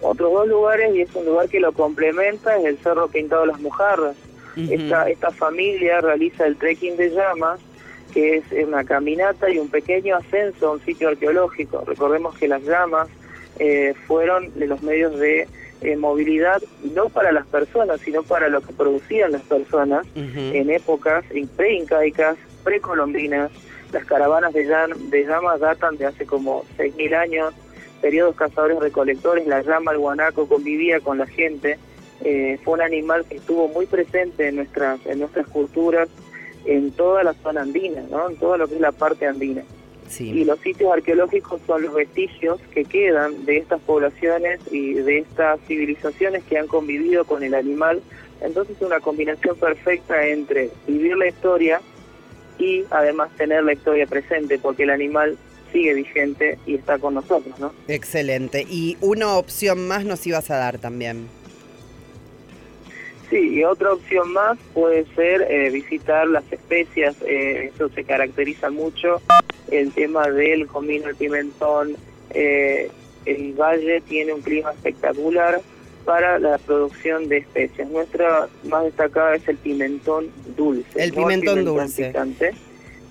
[0.00, 3.48] Otros dos lugares, y es un lugar que lo complementa, es el Cerro Pintado de
[3.48, 4.16] las Mujarras.
[4.56, 7.60] esta, esta familia realiza el trekking de llamas,
[8.12, 11.84] que es una caminata y un pequeño ascenso a un sitio arqueológico.
[11.86, 13.08] Recordemos que las llamas
[13.58, 15.46] eh, fueron de los medios de
[15.80, 16.60] eh, movilidad
[16.94, 21.24] no para las personas, sino para lo que producían las personas en épocas
[21.56, 23.50] preincaicas, precolombinas.
[23.92, 27.54] Las caravanas de, de llamas datan de hace como 6.000 años,
[28.00, 31.78] periodos cazadores-recolectores, la llama, el guanaco convivía con la gente.
[32.24, 36.08] Eh, fue un animal que estuvo muy presente en nuestras, en nuestras culturas,
[36.64, 38.30] en toda la zona andina, ¿no?
[38.30, 39.62] en toda lo que es la parte andina.
[40.18, 45.60] Y los sitios arqueológicos son los vestigios que quedan de estas poblaciones y de estas
[45.66, 48.00] civilizaciones que han convivido con el animal.
[48.40, 51.80] Entonces es una combinación perfecta entre vivir la historia
[52.58, 55.36] y además tener la historia presente, porque el animal
[55.72, 57.72] sigue vigente y está con nosotros, ¿no?
[57.88, 58.66] Excelente.
[58.68, 61.28] Y una opción más nos ibas a dar también.
[63.30, 68.70] Sí, y otra opción más puede ser eh, visitar las especias, eh, eso se caracteriza
[68.70, 69.20] mucho,
[69.70, 71.94] el tema del comino, el pimentón,
[72.30, 72.90] eh,
[73.26, 75.60] el valle tiene un clima espectacular,
[76.08, 77.86] para la producción de especies.
[77.90, 80.86] Nuestra más destacada es el pimentón dulce.
[80.96, 82.14] El pimentón, dulce.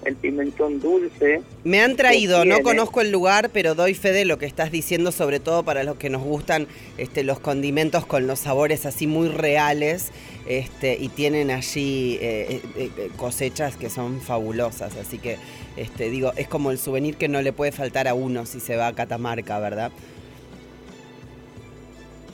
[0.06, 1.42] El pimentón dulce.
[1.64, 5.12] Me han traído, no conozco el lugar, pero doy fe de lo que estás diciendo,
[5.12, 9.28] sobre todo para los que nos gustan este, los condimentos con los sabores así muy
[9.28, 10.12] reales.
[10.48, 15.38] Este, y tienen allí eh, eh, eh, cosechas que son fabulosas, así que
[15.76, 18.78] este, digo, es como el souvenir que no le puede faltar a uno si se
[18.78, 19.92] va a Catamarca, ¿verdad?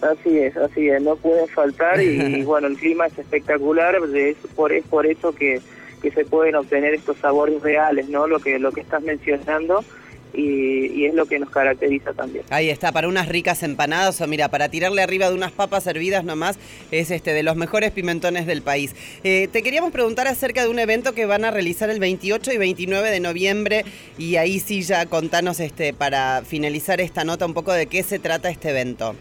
[0.04, 4.72] Así es, así es, no puede faltar y, bueno, el clima es espectacular, es por,
[4.72, 5.60] es por eso que,
[6.04, 8.28] que se pueden obtener estos sabores reales, ¿no?
[8.28, 9.84] Lo que, lo que estás mencionando.
[10.36, 12.44] Y, es lo que nos caracteriza también.
[12.50, 16.24] Ahí está, para unas ricas empanadas o mira, para tirarle arriba de unas papas hervidas
[16.24, 16.58] nomás,
[16.90, 18.96] es este de los mejores pimentones del país.
[19.24, 22.58] Eh, te queríamos preguntar acerca de un evento que van a realizar el 28 y
[22.58, 23.86] 29 de noviembre
[24.18, 28.18] y ahí sí ya contanos este para finalizar esta nota un poco de qué se
[28.18, 29.16] trata este evento.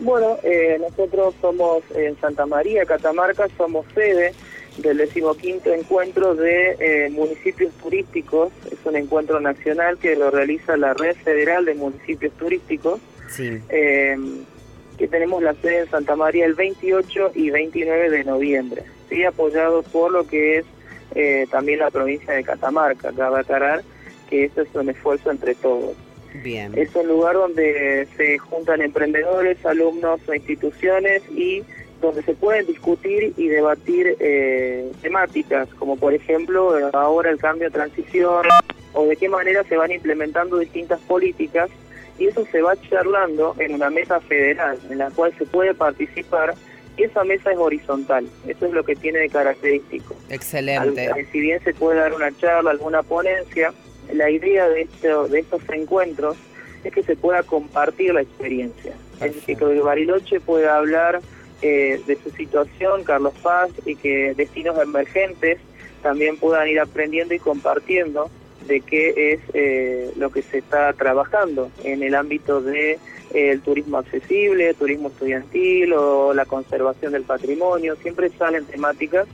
[0.00, 4.32] Bueno, eh, nosotros somos en Santa María, Catamarca, somos sede
[4.78, 8.52] del decimoquinto encuentro de eh, municipios turísticos.
[8.70, 13.00] Es un encuentro nacional que lo realiza la Red Federal de Municipios Turísticos.
[13.38, 14.44] Em,
[14.96, 18.82] que tenemos la sede en Santa María el 28 y 29 de noviembre.
[19.08, 20.64] Sí, apoyado por lo que es
[21.14, 23.12] eh, también la provincia de Catamarca.
[23.12, 23.82] Cabe aclarar
[24.28, 25.94] que esto es un esfuerzo entre todos.
[26.44, 31.64] Es un lugar donde se juntan emprendedores, alumnos o instituciones y
[32.00, 37.72] donde se pueden discutir y debatir eh, temáticas, como por ejemplo ahora el cambio de
[37.72, 38.46] transición
[38.92, 41.70] o de qué manera se van implementando distintas políticas
[42.18, 46.54] y eso se va charlando en una mesa federal en la cual se puede participar
[46.96, 50.16] y esa mesa es horizontal, eso es lo que tiene de característico.
[50.30, 51.08] Excelente.
[51.30, 53.72] si bien se puede dar una charla, alguna ponencia,
[54.12, 56.36] la idea de, esto, de estos encuentros
[56.82, 58.94] es que se pueda compartir la experiencia.
[59.20, 61.20] Es decir, que el Bariloche pueda hablar
[61.62, 65.58] eh, de su situación, Carlos Paz, y que destinos emergentes
[66.02, 68.30] también puedan ir aprendiendo y compartiendo
[68.66, 72.98] de qué es eh, lo que se está trabajando en el ámbito de eh,
[73.32, 77.96] el turismo accesible, turismo estudiantil o la conservación del patrimonio.
[77.96, 79.26] Siempre salen temáticas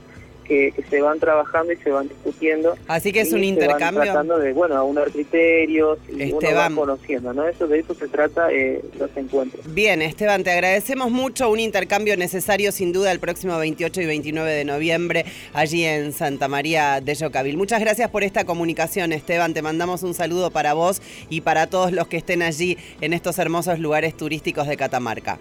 [0.45, 2.75] que, se van trabajando y se van discutiendo.
[2.87, 3.99] Así que es un intercambio.
[3.99, 7.47] Van tratando de, bueno, aunar criterios y uno va conociendo, ¿no?
[7.47, 9.73] Eso, de eso se trata eh, los encuentros.
[9.73, 11.49] Bien, Esteban, te agradecemos mucho.
[11.49, 16.47] Un intercambio necesario, sin duda, el próximo 28 y 29 de noviembre, allí en Santa
[16.47, 17.57] María de Yocavil.
[17.57, 19.53] Muchas gracias por esta comunicación, Esteban.
[19.53, 23.39] Te mandamos un saludo para vos y para todos los que estén allí en estos
[23.39, 25.39] hermosos lugares turísticos de Catamarca.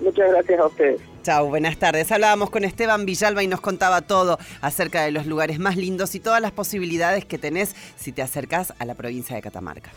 [0.00, 1.13] Muchas gracias a ustedes.
[1.24, 2.12] Chau, buenas tardes.
[2.12, 6.20] Hablábamos con Esteban Villalba y nos contaba todo acerca de los lugares más lindos y
[6.20, 9.90] todas las posibilidades que tenés si te acercás a la provincia de Catamarca.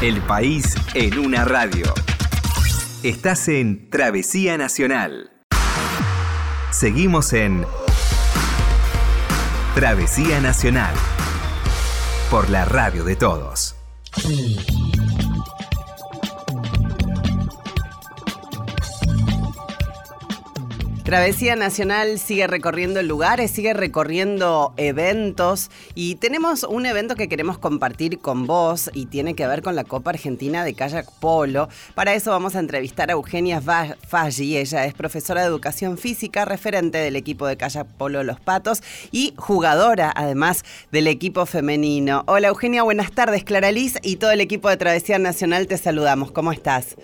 [0.00, 1.84] El país en una radio.
[3.02, 5.30] Estás en Travesía Nacional.
[6.70, 7.66] Seguimos en
[9.74, 10.94] Travesía Nacional
[12.30, 13.76] por la radio de todos.
[21.10, 28.20] Travesía Nacional sigue recorriendo lugares, sigue recorriendo eventos y tenemos un evento que queremos compartir
[28.20, 31.68] con vos y tiene que ver con la Copa Argentina de Kayak Polo.
[31.96, 36.98] Para eso vamos a entrevistar a Eugenia Faggi, ella es profesora de educación física, referente
[36.98, 42.22] del equipo de Kayak Polo Los Patos y jugadora además del equipo femenino.
[42.28, 43.42] Hola Eugenia, buenas tardes.
[43.42, 46.30] Clara Liz y todo el equipo de Travesía Nacional te saludamos.
[46.30, 46.94] ¿Cómo estás?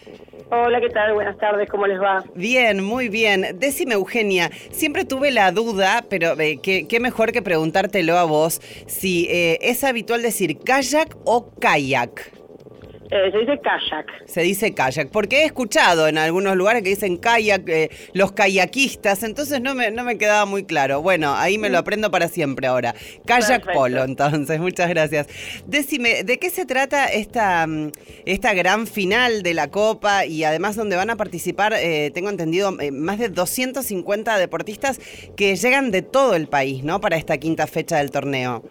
[0.50, 1.14] Hola, ¿qué tal?
[1.14, 2.22] Buenas tardes, ¿cómo les va?
[2.34, 3.58] Bien, muy bien.
[3.58, 9.26] Decime, Eugenia, siempre tuve la duda, pero eh, qué, mejor que preguntártelo a vos, si
[9.28, 12.32] eh, es habitual decir kayak o kayak.
[13.10, 14.26] Eh, se dice kayak.
[14.26, 19.22] Se dice kayak, porque he escuchado en algunos lugares que dicen kayak, eh, los kayakistas,
[19.22, 21.02] entonces no me, no me quedaba muy claro.
[21.02, 22.94] Bueno, ahí me lo aprendo para siempre ahora.
[23.24, 25.28] Kayak polo, entonces, muchas gracias.
[25.66, 27.92] Decime, ¿de qué se trata esta, mm,
[28.24, 32.72] esta gran final de la Copa y además donde van a participar, eh, tengo entendido,
[32.92, 35.00] más de 250 deportistas
[35.36, 37.00] que llegan de todo el país, ¿no?
[37.00, 38.64] Para esta quinta fecha del torneo.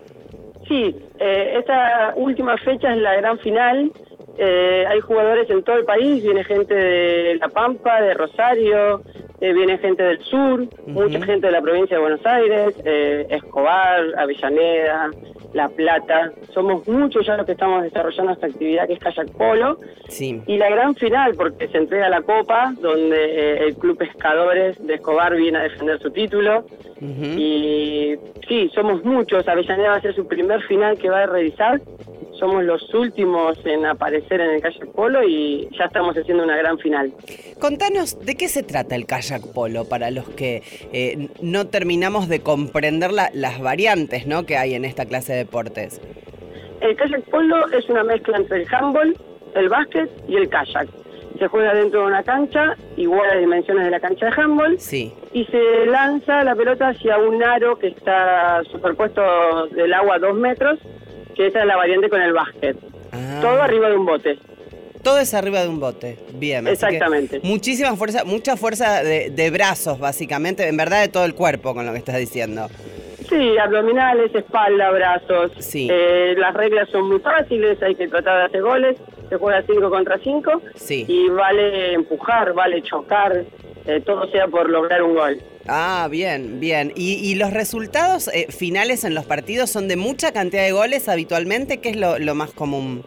[0.67, 3.91] Sí, esta última fecha es la gran final
[4.37, 9.01] eh, hay jugadores en todo el país, viene gente de La Pampa, de Rosario,
[9.39, 14.03] eh, viene gente del sur, mucha gente de la provincia de Buenos Aires, eh, Escobar,
[14.17, 15.11] Avellaneda,
[15.53, 16.33] La Plata.
[16.53, 19.77] Somos muchos ya los que estamos desarrollando esta actividad que es Kayak Polo.
[20.09, 20.41] Sí.
[20.47, 25.35] Y la gran final, porque se entrega la Copa, donde el Club Pescadores de Escobar
[25.35, 26.65] viene a defender su título.
[27.01, 28.15] Y
[28.47, 29.47] sí, somos muchos.
[29.47, 31.79] Avellaneda va a ser su primer final que va a realizar
[32.39, 36.77] somos los últimos en aparecer en el kayak polo y ya estamos haciendo una gran
[36.79, 37.13] final.
[37.59, 42.41] Contanos de qué se trata el kayak polo para los que eh, no terminamos de
[42.41, 44.45] comprender las variantes ¿no?
[44.45, 46.01] que hay en esta clase de deportes.
[46.81, 49.15] El kayak polo es una mezcla entre el handball,
[49.55, 50.87] el básquet y el kayak.
[51.39, 55.11] Se juega dentro de una cancha, igual a dimensiones de la cancha de handball, sí.
[55.33, 60.35] y se lanza la pelota hacia un aro que está superpuesto del agua a dos
[60.35, 60.79] metros
[61.35, 62.77] que esa es la variante con el básquet.
[63.11, 63.39] Ah.
[63.41, 64.39] Todo arriba de un bote.
[65.03, 66.17] Todo es arriba de un bote.
[66.33, 66.67] Bien.
[66.67, 67.39] Exactamente.
[67.43, 71.91] Muchísima fuerza, mucha fuerza de, brazos, básicamente, en verdad de todo el cuerpo, con lo
[71.91, 72.67] que estás diciendo.
[73.29, 75.51] Sí, abdominales, espalda, brazos.
[75.59, 75.87] Sí.
[75.91, 78.97] Eh, las reglas son muy fáciles, hay que tratar de hacer goles.
[79.29, 80.61] Se juega 5 contra 5.
[80.75, 81.05] Sí.
[81.07, 83.43] Y vale empujar, vale chocar,
[83.85, 85.39] eh, todo sea por lograr un gol.
[85.67, 86.91] Ah, bien, bien.
[86.95, 91.79] ¿Y, los resultados eh, finales en los partidos son de mucha cantidad de goles habitualmente?
[91.79, 93.03] ¿Qué es lo, más común?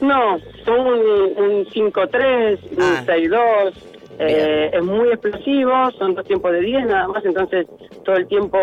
[0.00, 3.72] No, son un, 5-3, un 6-2.
[4.20, 7.66] Eh, es muy explosivo, son dos tiempos de 10 nada más, entonces
[8.04, 8.58] todo el tiempo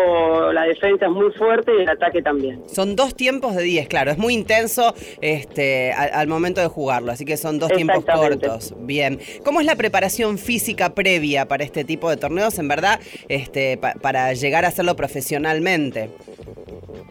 [0.52, 2.62] la defensa es muy fuerte y el ataque también.
[2.68, 7.24] Son dos tiempos de 10, claro, es muy intenso este, al, momento de jugarlo, así
[7.24, 8.74] que son dos tiempos cortos.
[8.80, 9.18] Bien.
[9.44, 14.34] ¿Cómo es la preparación física previa para este tipo de torneos, en verdad, este, para
[14.34, 16.10] llegar a hacerlo profesionalmente?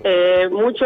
[0.04, 0.86] Eh, mucho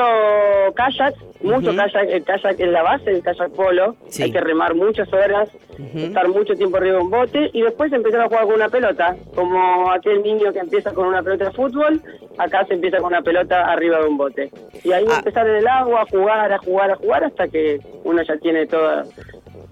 [0.76, 5.12] kayak, mucho kayak, el kayak en la base, el kayak polo, hay que remar muchas
[5.14, 5.50] horas,
[5.96, 9.16] estar mucho tiempo arriba de un bote y después empezar a jugar con una pelota,
[9.34, 12.02] como aquel niño que empieza con una pelota de fútbol,
[12.38, 14.52] acá se empieza con una pelota arriba de un bote.
[14.84, 15.18] Y ahí ah.
[15.18, 18.66] empezar en el agua, a jugar, a jugar, a jugar hasta que uno ya tiene
[18.66, 19.06] toda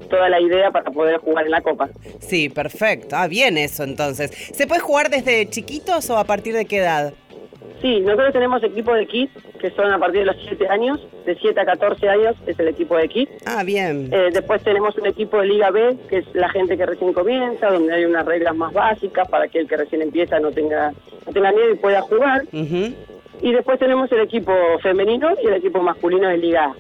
[0.10, 1.90] toda la idea para poder jugar en la Copa.
[2.20, 3.16] Sí, perfecto.
[3.18, 4.32] Ah, bien eso entonces.
[4.54, 7.14] ¿Se puede jugar desde chiquitos o a partir de qué edad?
[7.82, 11.36] Sí, nosotros tenemos equipo de kit que son a partir de los 7 años, de
[11.36, 13.30] 7 a 14 años es el equipo de kit.
[13.46, 14.10] Ah, bien.
[14.12, 17.70] Eh, después tenemos un equipo de Liga B, que es la gente que recién comienza,
[17.70, 20.94] donde hay unas reglas más básicas para que el que recién empieza no tenga,
[21.26, 22.44] no tenga miedo y pueda jugar.
[22.52, 26.76] Y después tenemos el equipo femenino y el equipo masculino de Liga A.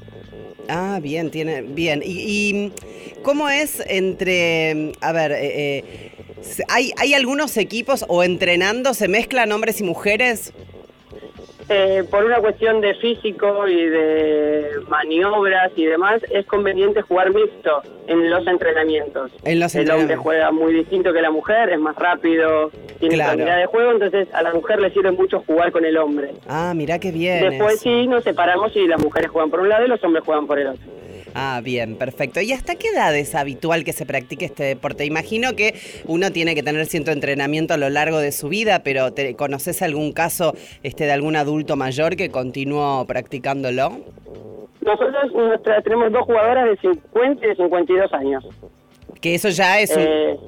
[0.69, 2.01] Ah, bien, tiene, bien.
[2.03, 2.71] ¿Y,
[3.21, 5.37] cómo es entre, a ver, eh,
[5.77, 6.13] eh,
[6.67, 10.53] ¿hay, ¿hay algunos equipos o entrenando se mezclan hombres y mujeres?
[11.69, 17.81] Eh, por una cuestión de físico y de maniobras y demás, es conveniente jugar mixto
[18.07, 19.31] en los entrenamientos.
[19.43, 23.43] En los el hombre juega muy distinto que la mujer, es más rápido, tiene claro.
[23.43, 26.31] de juego, entonces a la mujer le sirve mucho jugar con el hombre.
[26.47, 27.49] Ah, mira qué bien.
[27.49, 30.47] Después sí nos separamos y las mujeres juegan por un lado y los hombres juegan
[30.47, 30.83] por el otro.
[31.39, 32.41] Ah, bien, perfecto.
[32.41, 35.05] ¿Y hasta qué edad es habitual que se practique este deporte?
[35.05, 35.75] Imagino que
[36.07, 39.83] uno tiene que tener cierto entrenamiento a lo largo de su vida, pero ¿te, ¿conoces
[39.83, 43.99] algún caso este, de algún adulto mayor que continuó practicándolo?
[44.81, 45.31] Nosotros
[45.83, 48.43] tenemos dos jugadoras de 50 y de 52 años.
[49.21, 49.95] Que eso ya es...
[49.95, 50.39] Eh,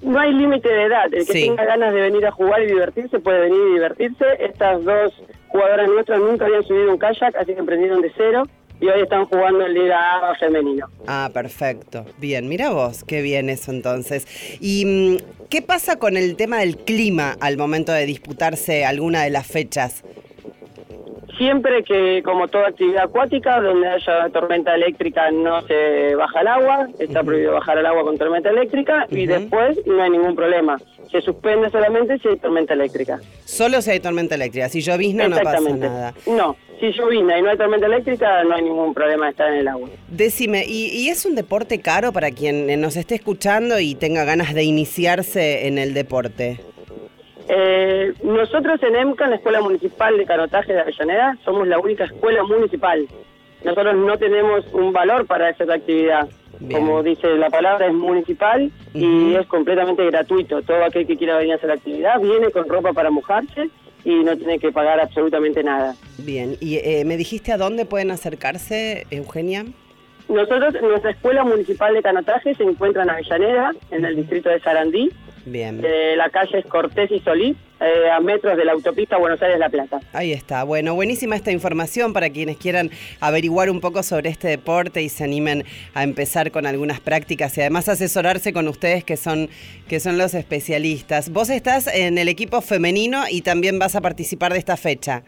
[0.00, 1.12] no hay límite de edad.
[1.12, 4.24] El que tenga ganas de venir a jugar y divertirse puede venir y divertirse.
[4.40, 5.12] Estas dos
[5.48, 8.44] jugadoras nuestras nunca habían subido un kayak, así que emprendieron de cero.
[8.80, 10.86] Y hoy están jugando en Liga femenino.
[11.06, 12.04] Ah, perfecto.
[12.18, 14.26] Bien, mira vos, qué bien eso entonces.
[14.60, 19.30] ¿Y mm, qué pasa con el tema del clima al momento de disputarse alguna de
[19.30, 20.04] las fechas?
[21.36, 26.88] Siempre que, como toda actividad acuática, donde haya tormenta eléctrica no se baja el agua,
[26.98, 30.78] está prohibido bajar el agua con tormenta eléctrica y después no hay ningún problema.
[31.10, 33.20] Se suspende solamente si hay tormenta eléctrica.
[33.44, 36.14] Solo si hay tormenta eléctrica, si llovizna no pasa nada.
[36.26, 39.58] No, si llovizna y no hay tormenta eléctrica no hay ningún problema de estar en
[39.58, 39.90] el agua.
[40.08, 44.54] Decime, ¿y, ¿y es un deporte caro para quien nos esté escuchando y tenga ganas
[44.54, 46.60] de iniciarse en el deporte?
[47.48, 52.04] Eh, nosotros en EMCA, en la Escuela Municipal de Canotaje de Avellaneda, somos la única
[52.04, 53.06] escuela municipal.
[53.64, 56.28] Nosotros no tenemos un valor para esa actividad.
[56.72, 60.62] Como dice la palabra, es municipal y es completamente gratuito.
[60.62, 63.68] Todo aquel que quiera venir a hacer la actividad viene con ropa para mojarse
[64.04, 65.94] y no tiene que pagar absolutamente nada.
[66.18, 69.66] Bien, ¿y eh, me dijiste a dónde pueden acercarse, Eugenia?
[70.28, 75.10] Nosotros, nuestra Escuela Municipal de Canotaje se encuentra en Avellaneda, en el distrito de Sarandí.
[75.46, 75.80] Bien.
[75.84, 79.68] Eh, la calle es Cortés y Solís, eh, a metros de la autopista Buenos Aires-La
[79.68, 80.00] Plata.
[80.12, 80.64] Ahí está.
[80.64, 82.90] Bueno, buenísima esta información para quienes quieran
[83.20, 87.60] averiguar un poco sobre este deporte y se animen a empezar con algunas prácticas y
[87.60, 89.48] además asesorarse con ustedes que son,
[89.88, 91.30] que son los especialistas.
[91.30, 95.22] Vos estás en el equipo femenino y también vas a participar de esta fecha.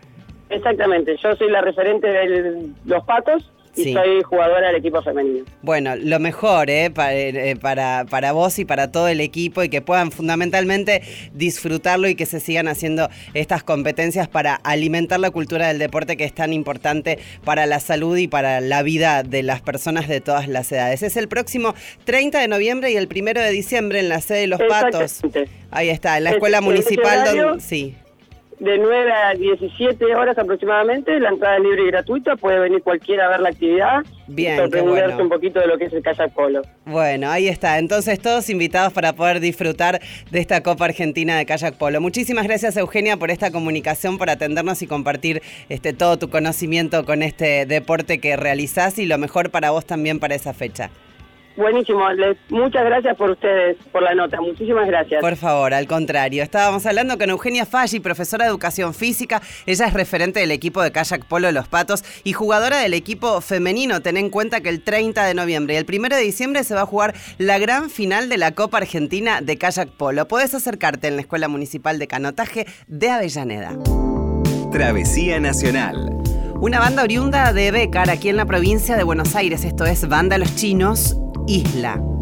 [0.50, 5.44] Exactamente, yo soy la referente de los patos y soy jugadora del equipo femenino.
[5.62, 6.92] Bueno, lo mejor ¿eh?
[6.96, 11.02] eh, Para, para, vos y para todo el equipo y que puedan fundamentalmente
[11.32, 16.24] disfrutarlo y que se sigan haciendo estas competencias para alimentar la cultura del deporte que
[16.24, 20.48] es tan importante para la salud y para la vida de las personas de todas
[20.48, 21.02] las edades.
[21.02, 21.74] Es el próximo
[22.04, 25.20] 30 de noviembre y el 1 de diciembre en la sede de Los Patos.
[25.70, 27.60] Ahí está, en la escuela municipal donde...
[27.60, 27.94] Sí
[28.60, 31.18] de 9 a 17 horas aproximadamente.
[31.20, 34.04] La entrada es libre y gratuita, puede venir cualquiera a ver la actividad.
[34.26, 36.62] Bien, y sorprenderse un poquito de lo que es el kayak polo.
[36.84, 37.78] Bueno, ahí está.
[37.78, 40.00] Entonces, todos invitados para poder disfrutar
[40.30, 42.00] de esta Copa Argentina de Kayak Polo.
[42.00, 47.22] Muchísimas gracias, Eugenia, por esta comunicación, por atendernos y compartir este, todo tu conocimiento con
[47.22, 50.90] este deporte que realizás y lo mejor para vos también para esa fecha.
[51.58, 55.20] Buenísimo, Les, muchas gracias por ustedes, por la nota, muchísimas gracias.
[55.20, 56.44] Por favor, al contrario.
[56.44, 59.42] Estábamos hablando con Eugenia Falli, profesora de educación física.
[59.66, 64.00] Ella es referente del equipo de kayak polo Los Patos y jugadora del equipo femenino.
[64.02, 66.82] Ten en cuenta que el 30 de noviembre y el 1 de diciembre se va
[66.82, 70.28] a jugar la gran final de la Copa Argentina de kayak polo.
[70.28, 73.76] Puedes acercarte en la Escuela Municipal de Canotaje de Avellaneda.
[74.70, 76.22] Travesía Nacional.
[76.60, 79.64] Una banda oriunda de Becar, aquí en la provincia de Buenos Aires.
[79.64, 81.16] Esto es Banda Los Chinos
[81.48, 82.17] Isla.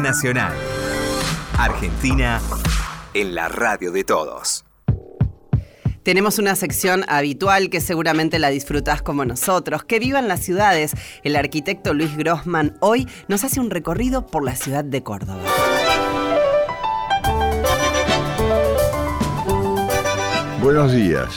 [0.00, 0.54] Nacional.
[1.58, 2.40] Argentina
[3.14, 4.64] en la radio de todos.
[6.02, 9.84] Tenemos una sección habitual que seguramente la disfrutás como nosotros.
[9.84, 10.92] Que vivan las ciudades.
[11.22, 15.42] El arquitecto Luis Grossman hoy nos hace un recorrido por la ciudad de Córdoba.
[20.62, 21.28] Buenos días.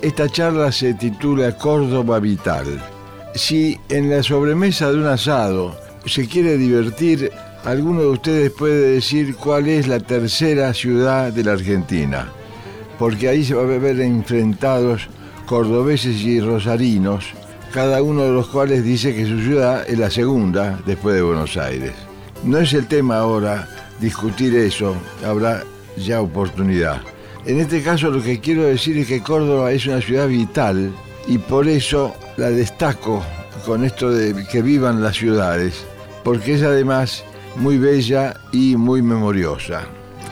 [0.00, 2.82] Esta charla se titula Córdoba Vital.
[3.34, 5.76] Si en la sobremesa de un asado
[6.06, 7.32] se quiere divertir,
[7.66, 12.28] alguno de ustedes puede decir cuál es la tercera ciudad de la Argentina,
[12.96, 15.08] porque ahí se va a ver enfrentados
[15.46, 17.24] cordobeses y rosarinos,
[17.72, 21.56] cada uno de los cuales dice que su ciudad es la segunda después de Buenos
[21.56, 21.92] Aires.
[22.44, 23.68] No es el tema ahora
[24.00, 24.94] discutir eso,
[25.24, 25.64] habrá
[25.96, 27.02] ya oportunidad.
[27.46, 30.92] En este caso lo que quiero decir es que Córdoba es una ciudad vital
[31.26, 33.24] y por eso la destaco
[33.64, 35.84] con esto de que vivan las ciudades,
[36.22, 37.24] porque es además
[37.58, 39.82] muy bella y muy memoriosa.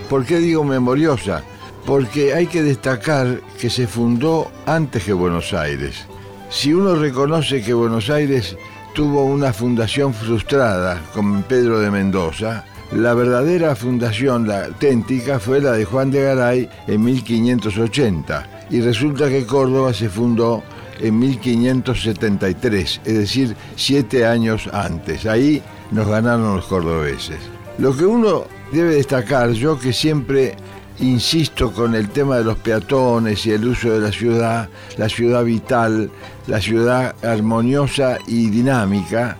[0.08, 1.42] ¿Por qué digo memoriosa?
[1.86, 6.06] Porque hay que destacar que se fundó antes que Buenos Aires.
[6.50, 8.56] Si uno reconoce que Buenos Aires
[8.94, 15.72] tuvo una fundación frustrada con Pedro de Mendoza, la verdadera fundación, la auténtica, fue la
[15.72, 20.62] de Juan de Garay en 1580 y resulta que Córdoba se fundó
[21.00, 25.26] en 1573, es decir, siete años antes.
[25.26, 25.60] Ahí
[25.90, 27.38] nos ganaron los cordobeses.
[27.78, 30.56] Lo que uno debe destacar, yo que siempre
[31.00, 35.44] insisto con el tema de los peatones y el uso de la ciudad, la ciudad
[35.44, 36.10] vital,
[36.46, 39.36] la ciudad armoniosa y dinámica,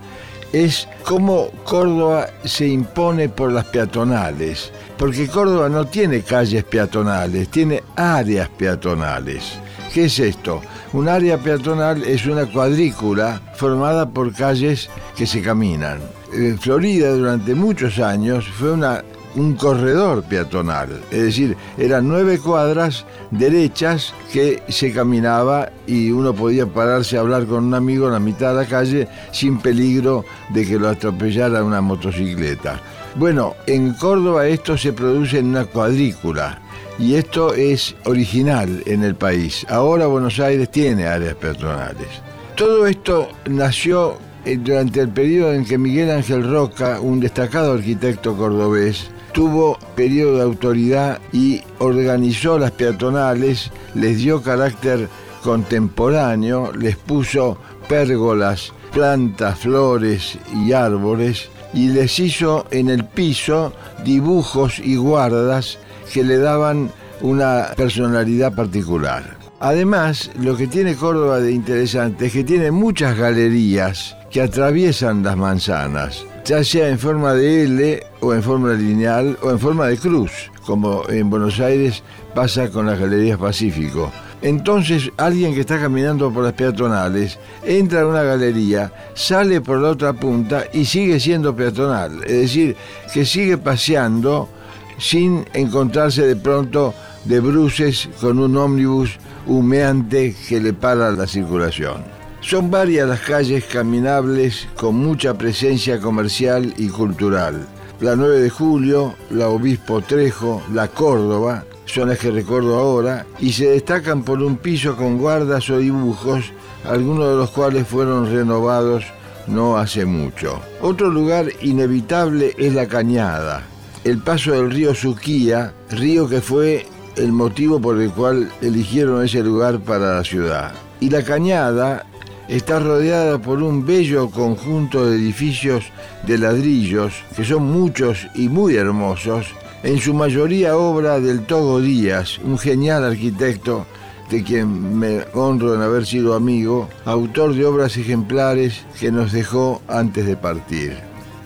[0.53, 7.83] es cómo Córdoba se impone por las peatonales, porque Córdoba no tiene calles peatonales, tiene
[7.97, 9.59] áreas peatonales.
[9.95, 10.61] ¿Qué es esto?
[10.93, 16.01] Un área peatonal es una cuadrícula formada por calles que se caminan.
[16.33, 24.13] En Florida durante muchos años fue un corredor peatonal, es decir, eran nueve cuadras derechas
[24.33, 28.49] que se caminaba y uno podía pararse a hablar con un amigo en la mitad
[28.49, 32.81] de la calle sin peligro de que lo atropellara una motocicleta.
[33.15, 36.64] Bueno, en Córdoba esto se produce en una cuadrícula
[36.99, 39.67] y esto es original en el país.
[39.69, 42.09] Ahora Buenos Aires tiene áreas peatonales.
[42.57, 48.37] Todo esto nació eh, durante el periodo en que Miguel Ángel Roca, un destacado arquitecto
[48.37, 55.09] cordobés, tuvo periodo de autoridad y organizó las peatonales, les dio carácter
[55.43, 63.73] contemporáneo, les puso pérgolas, plantas, flores y árboles y les hizo en el piso
[64.05, 65.79] dibujos y guardas
[66.13, 66.91] que le daban
[67.21, 69.37] una personalidad particular.
[69.61, 75.37] Además, lo que tiene Córdoba de interesante es que tiene muchas galerías que atraviesan las
[75.37, 79.97] manzanas ya sea en forma de L o en forma lineal o en forma de
[79.97, 82.03] cruz, como en Buenos Aires
[82.35, 84.13] pasa con las Galerías Pacífico.
[84.43, 89.89] Entonces alguien que está caminando por las peatonales entra a una galería, sale por la
[89.89, 92.23] otra punta y sigue siendo peatonal.
[92.25, 92.77] Es decir,
[93.13, 94.51] que sigue paseando
[94.99, 102.05] sin encontrarse de pronto de bruces con un ómnibus humeante que le para la circulación.
[102.41, 107.67] Son varias las calles caminables con mucha presencia comercial y cultural.
[108.01, 113.53] La 9 de julio, la Obispo Trejo, la Córdoba, son las que recuerdo ahora, y
[113.53, 116.53] se destacan por un piso con guardas o dibujos,
[116.85, 119.05] algunos de los cuales fueron renovados
[119.47, 120.61] no hace mucho.
[120.81, 123.63] Otro lugar inevitable es la Cañada,
[124.05, 126.87] el paso del río Suquía, río que fue
[127.17, 130.75] el motivo por el cual eligieron ese lugar para la ciudad.
[131.01, 132.05] Y la Cañada
[132.49, 135.85] está rodeada por un bello conjunto de edificios
[136.27, 139.47] de ladrillos, que son muchos y muy hermosos,
[139.83, 143.87] en su mayoría obra del Togo Díaz, un genial arquitecto
[144.31, 149.83] de quien me honro en haber sido amigo, autor de obras ejemplares que nos dejó
[149.89, 150.97] antes de partir.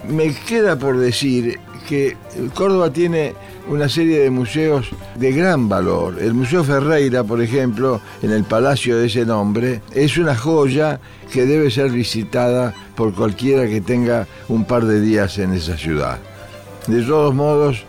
[0.09, 2.16] Me queda por decir que
[2.55, 3.34] Córdoba tiene
[3.66, 6.18] una serie de museos de gran valor.
[6.20, 11.01] El Museo Ferreira, por ejemplo, en el palacio de ese nombre, es una joya
[11.32, 16.18] que debe ser visitada por cualquiera que tenga un par de días en esa ciudad.
[16.86, 17.84] De todos modos,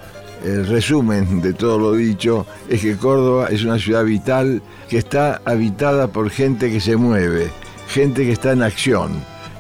[0.46, 5.42] el resumen de todo lo dicho es que Córdoba es una ciudad vital que está
[5.44, 7.50] habitada por gente que se mueve,
[7.90, 9.12] gente que está en acción.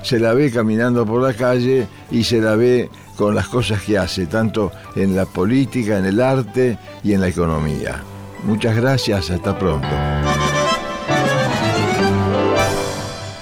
[0.01, 2.89] Se la ve caminando por la calle y se la ve
[3.19, 7.27] con las cosas que hace, tanto en la política, en el arte y en la
[7.27, 8.01] economía.
[8.43, 9.89] Muchas gracias, hasta pronto.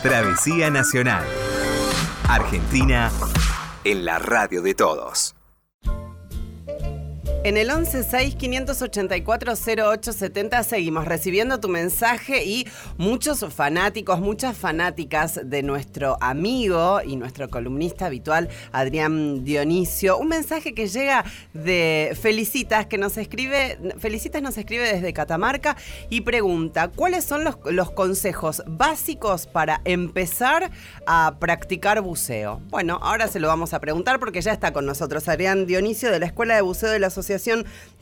[0.02, 1.24] Travesía Nacional.
[2.28, 3.12] Argentina
[3.84, 5.37] en la radio de todos.
[7.44, 12.68] En el 116-584-0870 seguimos recibiendo tu mensaje y
[12.98, 20.18] muchos fanáticos, muchas fanáticas de nuestro amigo y nuestro columnista habitual, Adrián Dionisio.
[20.18, 25.78] Un mensaje que llega de Felicitas, que nos escribe, Felicitas nos escribe desde Catamarca
[26.10, 27.58] y pregunta, ¿cuáles son los,
[27.92, 30.72] consejos básicos para empezar
[31.06, 32.62] a practicar buceo?
[32.70, 36.20] Bueno, ahora se lo vamos a preguntar porque ya está con nosotros Adrián Dionisio de
[36.20, 37.27] la Escuela de Buceo de la Asociación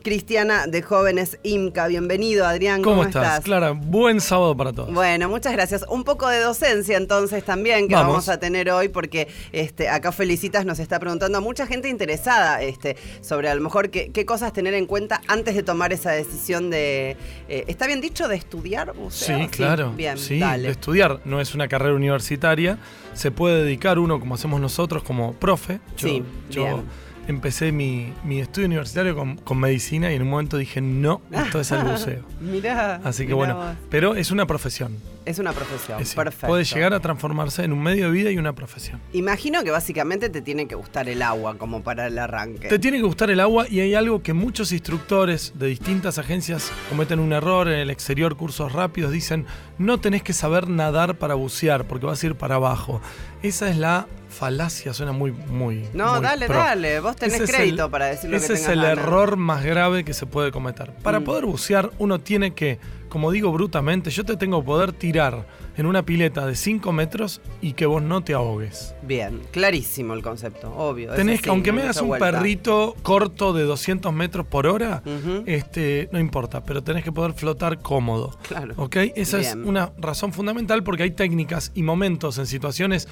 [0.06, 1.88] Cristiana de Jóvenes IMCA.
[1.88, 2.80] Bienvenido, Adrián.
[2.80, 3.40] ¿Cómo, estás?
[3.40, 4.94] Clara, buen sábado para todos.
[4.94, 5.84] Bueno, muchas gracias.
[5.88, 10.64] Un poco de docencia entonces también que vamos, a tener hoy, porque este, acá Felicitas
[10.64, 14.74] nos está preguntando a mucha gente interesada este, sobre a lo mejor qué, cosas tener
[14.74, 17.16] en cuenta antes de tomar esa decisión de.
[17.48, 19.36] Eh, ¿Está bien dicho de estudiar buceo?
[19.36, 19.90] Sí, claro.
[19.90, 21.20] bien, sí, de estudiar.
[21.24, 22.78] No es una carrera universitaria.
[23.12, 25.80] Se puede dedicar uno, como hacemos nosotros, como profe.
[25.96, 26.84] sí, yo,
[27.26, 31.82] empecé mi, estudio universitario con, medicina y en un momento dije, no, esto es el
[31.84, 32.24] buceo.
[32.40, 33.00] mirá.
[33.04, 34.96] Así que bueno, pero es una profesión.
[35.26, 36.46] Es una profesión, perfecto.
[36.46, 39.00] Puede llegar a transformarse en un medio de vida y una profesión.
[39.12, 42.68] Imagino que básicamente te tiene que gustar el agua como para el arranque.
[42.68, 46.70] Te tiene que gustar el agua y hay algo que muchos instructores de distintas agencias
[46.88, 49.46] cometen un error en el exterior, cursos rápidos, dicen,
[49.78, 53.00] no tenés que saber nadar para bucear porque vas a ir para abajo.
[53.42, 54.06] Esa es la
[54.36, 55.88] falacia, suena muy, muy.
[55.94, 59.36] No, dale, dale, vos tenés crédito para decir lo ese que Ese es el error
[59.36, 60.92] más grave que se puede cometer.
[61.02, 61.24] Para mm.
[61.24, 62.78] poder bucear, uno tiene que
[63.08, 67.40] como digo brutamente, yo te tengo que poder tirar en una pileta de 5 metros
[67.60, 68.94] y que vos no te ahogues.
[69.02, 71.14] Bien, clarísimo el concepto, obvio.
[71.14, 75.02] Tenés que, aunque me hagas un perrito corto de 200 metros por hora,
[75.46, 78.36] este, no importa, pero tenés que poder flotar cómodo.
[78.46, 78.74] Claro.
[78.76, 78.96] ¿Ok?
[79.14, 83.08] Esa es una razón fundamental porque hay técnicas y momentos en situaciones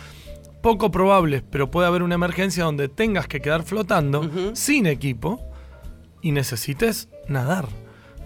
[0.65, 5.39] poco probables, pero puede haber una emergencia donde tengas que quedar flotando sin equipo
[6.23, 7.69] y necesites nadar.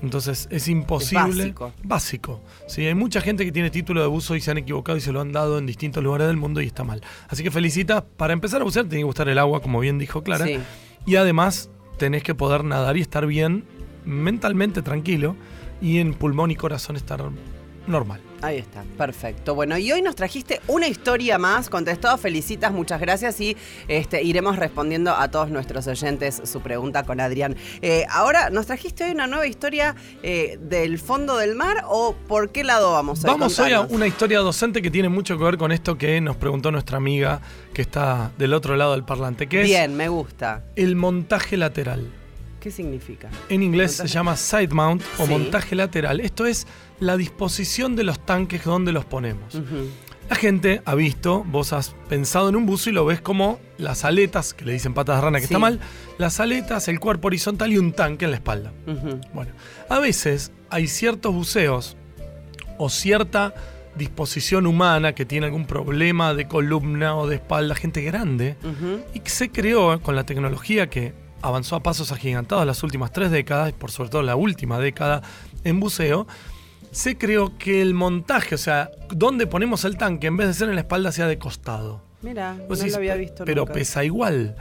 [0.03, 1.43] Entonces es imposible.
[1.43, 1.73] básico.
[1.83, 2.41] Básico.
[2.69, 5.11] Sí, hay mucha gente que tiene título de buzo y se han equivocado y se
[5.11, 7.03] lo han dado en distintos lugares del mundo y está mal.
[7.27, 8.05] Así que felicita.
[8.05, 10.47] Para empezar a bucear tiene que gustar el agua, como bien dijo Clara.
[11.07, 13.65] Y además tenés que poder nadar y estar bien
[14.05, 15.35] mentalmente tranquilo
[15.83, 17.21] y en pulmón y corazón estar
[17.89, 18.21] normal.
[18.41, 19.55] Ahí está, perfecto.
[19.57, 23.57] Bueno, y hoy nos trajiste una historia más, contestado, felicitas, muchas gracias y
[23.89, 27.57] este, iremos respondiendo a todos nuestros oyentes su pregunta con Adrián.
[27.83, 32.51] Eh, ahora, ¿nos trajiste hoy una nueva historia eh, del fondo del mar o por
[32.51, 35.59] qué lado vamos a Vamos hoy a una historia docente que tiene mucho que ver
[35.59, 37.41] con esto que nos preguntó nuestra amiga
[37.75, 40.63] que está del otro lado del parlante, que Bien, me gusta.
[40.77, 42.09] El montaje lateral.
[42.61, 43.29] ¿Qué significa?
[43.49, 46.21] En inglés se llama side mount o montaje lateral.
[46.21, 46.67] Esto es
[47.01, 49.55] la disposición de los tanques donde los ponemos.
[50.29, 54.05] La gente ha visto, vos has pensado en un buzo y lo ves como las
[54.05, 55.81] aletas, que le dicen patas de rana que está mal,
[56.19, 58.73] las aletas, el cuerpo horizontal y un tanque en la espalda.
[59.33, 59.53] Bueno,
[59.89, 61.97] a veces hay ciertos buceos
[62.77, 63.55] o cierta
[63.97, 68.57] disposición humana que tiene algún problema de columna o de espalda, gente grande,
[69.15, 73.31] y que se creó con la tecnología que avanzó a pasos agigantados las últimas tres
[73.31, 75.23] décadas, por sobre todo la última década
[75.65, 76.27] en buceo,
[76.91, 80.69] se creó que el montaje, o sea, donde ponemos el tanque, en vez de ser
[80.69, 82.03] en la espalda, sea de costado.
[82.23, 84.57] Mira, no lo había visto Pero pesa igual.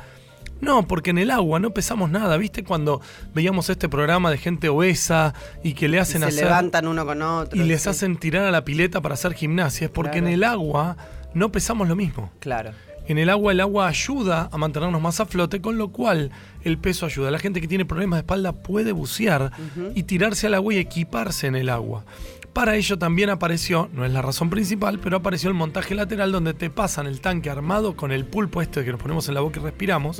[0.61, 2.38] No, porque en el agua no pesamos nada.
[2.38, 3.01] ¿Viste cuando
[3.34, 7.21] veíamos este programa de gente obesa y que le hacen y se levantan uno con
[7.21, 7.59] otro.
[7.59, 9.86] Y les hacen tirar a la pileta para hacer gimnasia?
[9.86, 10.97] Es porque en el agua
[11.34, 12.32] no pesamos lo mismo.
[12.39, 12.71] Claro.
[13.07, 16.31] En el agua el agua ayuda a mantenernos más a flote, con lo cual
[16.63, 17.31] el peso ayuda.
[17.31, 19.51] La gente que tiene problemas de espalda puede bucear
[19.95, 22.03] y tirarse al agua y equiparse en el agua.
[22.51, 26.53] Para ello también apareció, no es la razón principal, pero apareció el montaje lateral donde
[26.53, 29.59] te pasan el tanque armado con el pulpo este que nos ponemos en la boca
[29.59, 30.19] y respiramos,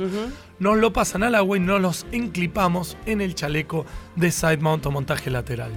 [0.60, 3.84] nos lo pasan al agua y nos los enclipamos en el chaleco
[4.14, 5.72] de side mount o montaje lateral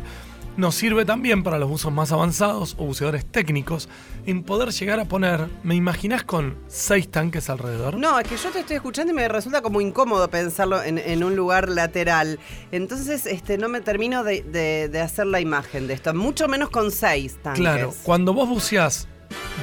[0.61, 3.89] nos sirve también para los buzos más avanzados o buceadores técnicos
[4.25, 7.97] en poder llegar a poner, ¿me imaginas con seis tanques alrededor?
[7.97, 11.35] No, es que yo te estoy escuchando y me resulta como incómodo pensarlo en, un
[11.35, 12.39] lugar lateral.
[12.71, 17.37] Entonces, este, no me termino de, hacer la imagen de esto, mucho menos con seis
[17.41, 17.61] tanques.
[17.61, 19.07] Claro, cuando vos buceás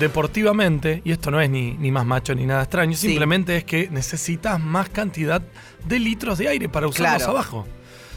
[0.01, 3.89] deportivamente, y esto no es ni, ni más macho ni nada extraño, simplemente es que
[3.91, 5.43] necesitas más cantidad
[5.87, 7.67] de litros de aire para usarlos abajo.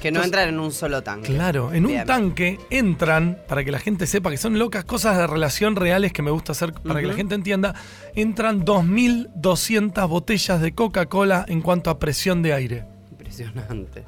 [0.01, 1.31] Que no entran en un solo tanque.
[1.31, 5.27] Claro, en un tanque entran, para que la gente sepa que son locas cosas de
[5.27, 7.75] relación reales que me gusta hacer para que la gente entienda,
[8.15, 12.85] entran 2.200 botellas de Coca-Cola en cuanto a presión de aire.
[13.11, 14.05] Impresionante.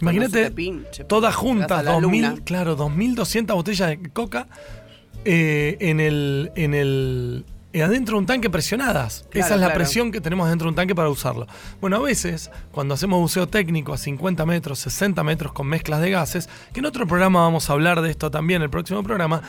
[0.00, 0.52] Imagínate,
[1.06, 4.46] todas juntas, 2000, claro, 2.200 botellas de Coca
[5.24, 7.44] eh, en, el, en el
[7.78, 9.24] adentro de un tanque presionadas.
[9.32, 11.46] Esa es la presión que tenemos dentro de un tanque para usarlo.
[11.80, 16.10] Bueno, a veces, cuando hacemos buceo técnico a 50 metros, 60 metros con mezclas de
[16.10, 19.42] gases, que en otro programa vamos a hablar de esto también, el próximo programa.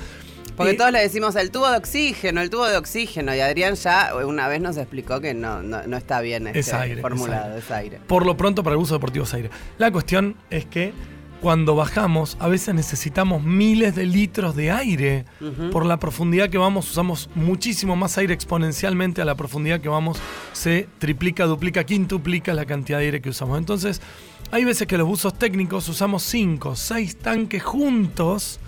[0.55, 4.13] Porque todos le decimos el tubo de oxígeno, el tubo de oxígeno, y Adrián ya
[4.26, 7.99] una vez nos explicó que no, no, está bien este formulado, es aire.
[8.05, 9.49] Por lo pronto, para el uso deportivo es aire.
[9.78, 10.93] La cuestión es que
[11.42, 15.26] cuando bajamos, a veces necesitamos miles de litros de aire.
[15.72, 20.20] Por la profundidad que vamos, usamos muchísimo más aire exponencialmente a la profundidad que vamos,
[20.54, 23.58] se triplica, duplica, quintuplica la cantidad de aire que usamos.
[23.58, 24.02] Entonces,
[24.52, 28.60] hay veces que los buzos técnicos usamos 5, 6 tanques juntos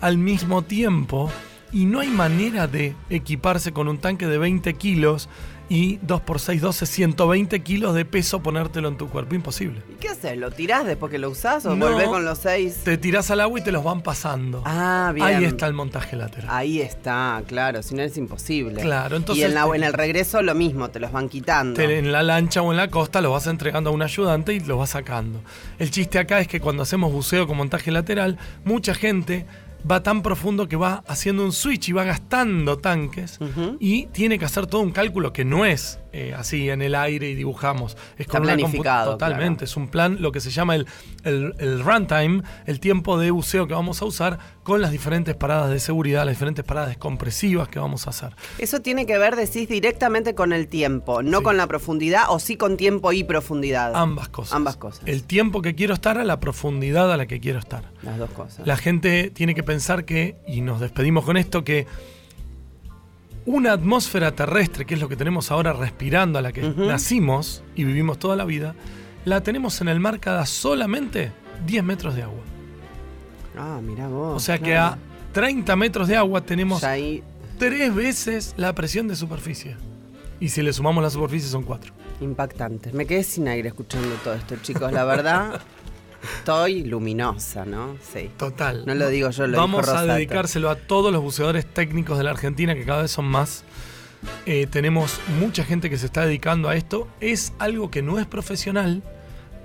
[0.00, 1.28] al mismo tiempo
[1.72, 5.28] y no hay manera de equiparse con un tanque de 20 kilos
[5.72, 9.34] y 2 por 6, 12, 120 kilos de peso ponértelo en tu cuerpo.
[9.34, 9.80] Imposible.
[9.90, 10.36] ¿Y qué haces?
[10.36, 12.82] ¿Lo tirás después que lo usás o volvés con los 6?
[12.84, 14.62] Te tirás al agua y te los van pasando.
[14.66, 15.26] Ah, bien.
[15.26, 16.50] Ahí está el montaje lateral.
[16.50, 18.82] Ahí está, claro, si no es imposible.
[18.82, 19.42] Claro, entonces.
[19.42, 21.80] Y en, la, en el regreso lo mismo, te los van quitando.
[21.80, 24.76] en la lancha o en la costa lo vas entregando a un ayudante y lo
[24.76, 25.40] vas sacando.
[25.78, 29.46] El chiste acá es que cuando hacemos buceo con montaje lateral, mucha gente
[29.90, 33.38] va tan profundo que va haciendo un switch y va gastando tanques
[33.80, 37.30] y tiene que hacer todo un cálculo que no es eh, así en el aire
[37.30, 37.96] y dibujamos.
[38.14, 39.12] Es Está planificado.
[39.12, 39.64] Totalmente.
[39.64, 40.86] Es un plan, lo que se llama el,
[41.24, 45.80] el, runtime, el tiempo de buceo que vamos a usar con las diferentes paradas de
[45.80, 48.34] seguridad, las diferentes paradas descompresivas que vamos a hacer.
[48.58, 52.56] Eso tiene que ver, decís, directamente con el tiempo, no con la profundidad o sí
[52.56, 53.92] con tiempo y profundidad.
[53.94, 54.54] Ambas cosas.
[54.54, 55.02] Ambas cosas.
[55.06, 57.90] El tiempo que quiero estar a la profundidad a la que quiero estar.
[58.02, 58.66] Las dos cosas.
[58.66, 61.86] La gente tiene que pensar que, y nos despedimos con esto, que
[63.46, 67.84] una atmósfera terrestre, que es lo que tenemos ahora respirando, a la que nacimos y
[67.84, 68.74] vivimos toda la vida,
[69.24, 71.32] la tenemos en el mar cada solamente
[71.66, 72.42] 10 metros de agua.
[73.56, 74.36] Ah, mira vos.
[74.36, 74.98] O sea que a
[75.32, 76.82] 30 metros de agua tenemos
[77.58, 79.76] tres veces la presión de superficie.
[80.40, 81.92] Y si le sumamos la superficie son cuatro.
[82.20, 82.92] Impactante.
[82.92, 84.92] Me quedé sin aire escuchando todo esto, chicos.
[84.92, 85.60] La verdad,
[86.22, 87.96] Estoy luminosa, ¿no?
[88.12, 88.30] Sí.
[88.36, 88.84] Total.
[88.86, 92.30] No lo digo yo, lo Vamos a dedicárselo a todos los buceadores técnicos de la
[92.30, 93.64] Argentina, que cada vez son más.
[94.46, 97.08] Eh, tenemos mucha gente que se está dedicando a esto.
[97.20, 99.02] Es algo que no es profesional,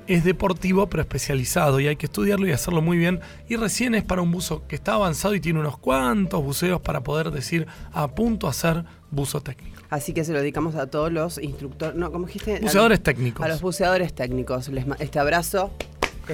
[0.07, 3.19] es deportivo, pero especializado y hay que estudiarlo y hacerlo muy bien.
[3.47, 7.01] Y recién es para un buzo que está avanzado y tiene unos cuantos buceos para
[7.01, 9.77] poder decir a punto a hacer buzo técnico.
[9.89, 12.59] Así que se lo dedicamos a todos los instructores, no, ¿cómo dijiste?
[12.59, 13.45] Buceadores técnicos.
[13.45, 14.67] A los buceadores técnicos.
[14.69, 15.71] Les, este abrazo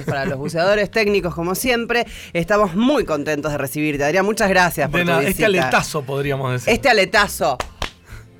[0.00, 2.06] es para los buceadores técnicos, como siempre.
[2.32, 4.24] Estamos muy contentos de recibirte, Adrián.
[4.24, 6.72] Muchas gracias por tu Este aletazo, podríamos decir.
[6.72, 7.58] Este aletazo.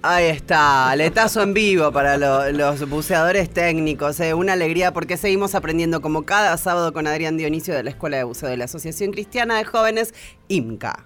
[0.06, 2.18] Ahí está, aletazo en vivo para
[2.52, 4.20] los buceadores técnicos.
[4.20, 4.34] Eh.
[4.34, 8.24] Una alegría porque seguimos aprendiendo como cada sábado con Adrián Dionisio de la Escuela de
[8.24, 10.12] Buceo de la Asociación Cristiana de Jóvenes,
[10.48, 11.02] IMCA.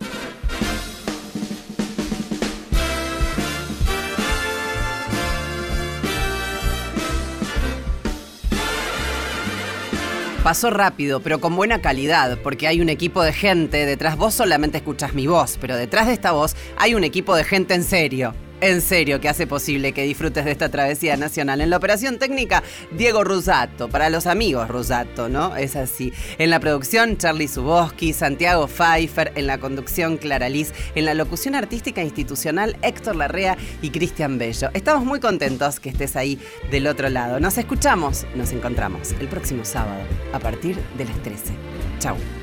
[10.49, 14.16] Pasó rápido, pero con buena calidad, porque hay un equipo de gente detrás.
[14.16, 17.74] Vos solamente escuchás mi voz, pero detrás de esta voz hay un equipo de gente
[17.74, 21.61] en serio en serio que hace posible que disfrutes de esta travesía nacional.
[21.61, 25.56] En la operación técnica, Diego Rusato, para los amigos Rusato, ¿no?
[25.56, 26.12] Es así.
[26.38, 31.54] En la producción, Charlie Suboski, Santiago Pfeiffer, en la conducción, Clara Liz, en la locución
[31.54, 34.70] artística institucional, Héctor Larrea y Cristian Bello.
[34.74, 36.38] Estamos muy contentos que estés ahí
[36.70, 37.40] del otro lado.
[37.40, 40.02] Nos escuchamos, nos encontramos el próximo sábado
[40.32, 41.52] a partir de las 13.
[41.98, 42.38] Chau.